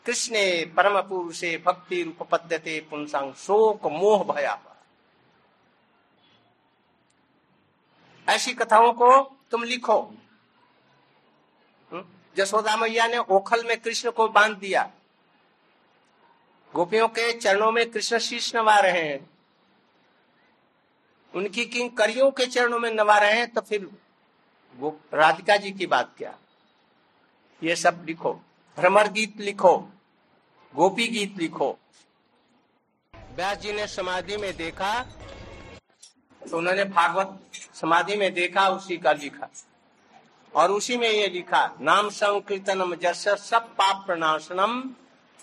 कृष्ण 0.06 0.34
परम 0.74 1.00
पुरुषे 1.00 1.62
भक्ति 1.66 2.02
रूप 2.02 2.22
पद्धति 2.22 2.80
पुंसांग 2.80 3.34
शोक 3.34 3.86
मोह 3.86 4.34
भया 4.34 4.62
ऐसी 8.28 8.54
कथाओं 8.54 8.92
को 8.92 9.36
तुम 9.50 9.62
लिखो? 9.62 10.14
जसोदा 12.36 12.76
मैया 12.76 13.06
ने 13.06 13.18
ओखल 13.18 13.64
में 13.64 13.76
कृष्ण 13.80 14.10
को 14.10 14.28
बाँध 14.28 14.56
दिया। 14.58 14.90
गोपियों 16.74 17.08
के 17.08 17.32
चरणों 17.32 17.70
में 17.72 17.90
कृष्ण 17.90 18.18
शीश 18.18 18.54
नवा 18.56 18.78
रहे 18.78 19.02
हैं। 19.02 19.30
उनकी 21.34 21.64
किंग 21.64 21.90
करियों 21.90 22.30
के 22.30 22.46
चरणों 22.46 22.78
में 22.78 22.90
नवा 22.90 23.18
रहे 23.18 23.32
हैं 23.32 23.50
तो 23.50 23.60
फिर 23.60 23.88
वो 24.76 24.96
राधिका 25.14 25.56
जी 25.56 25.70
की 25.72 25.86
बात 25.86 26.12
क्या? 26.18 26.34
ये 27.62 27.76
सब 27.76 28.04
लिखो। 28.06 28.32
भ्रमर 28.78 29.08
गीत 29.08 29.36
लिखो। 29.36 29.76
गोपी 30.72 31.06
गीत 31.08 31.38
लिखो। 31.38 31.76
व्यास 33.34 33.58
जी 33.58 33.72
ने 33.72 33.86
समाधि 33.86 34.36
में 34.36 34.56
देखा 34.56 35.00
तो 36.42 36.56
उन्होंने 36.58 36.84
भागवत 36.84 37.38
समाधि 37.74 38.16
में 38.16 38.32
देखा, 38.34 38.68
उसी 38.68 38.96
का 38.96 39.12
लिखा। 39.12 39.48
और 40.54 40.70
उसी 40.70 40.96
में 40.96 41.10
ये 41.10 41.26
लिखा, 41.26 41.76
नाम 41.80 42.08
संकीर्तनम 42.08 42.94
जस 42.94 43.28
सब 43.28 43.68
पाप 43.68 44.06
प्रणाशनम, 44.06 44.80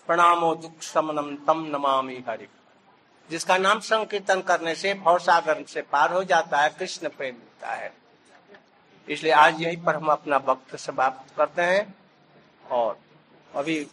प्रणामो 0.07 0.55
दुख 0.55 0.81
समनम 0.81 1.35
तम 1.35 1.65
नमामि 1.65 2.23
हरि। 2.29 2.47
जिसका 3.29 3.57
नाम 3.57 3.79
संकीर्तन 3.79 4.41
करने 4.41 4.75
से 4.75 4.93
भवसागर 4.93 5.63
से 5.63 5.81
पार 5.81 6.13
हो 6.13 6.23
जाता 6.23 6.57
है, 6.57 6.69
कृष्ण 6.69 7.09
प्रेम 7.09 7.35
मिलता 7.35 7.67
है। 7.67 7.93
इसलिए 9.09 9.31
आज 9.31 9.61
यही 9.61 9.77
पर 9.77 9.95
हम 9.95 10.07
अपना 10.07 10.37
वक्त 10.37 10.75
समाप्त 10.75 11.37
करते 11.37 11.61
हैं। 11.61 11.95
और 12.71 12.99
अभी 13.55 13.85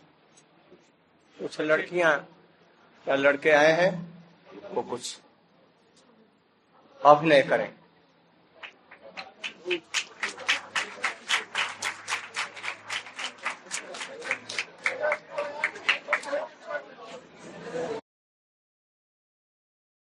कुछ 1.39 1.61
लड़कियाँ, 1.61 2.29
या 3.09 3.15
लड़के 3.15 3.51
आए 3.51 3.73
हैं, 3.73 4.15
वो 4.73 4.83
कुछ 4.83 5.19
अभिनय 7.05 7.43
करें। 7.43 7.73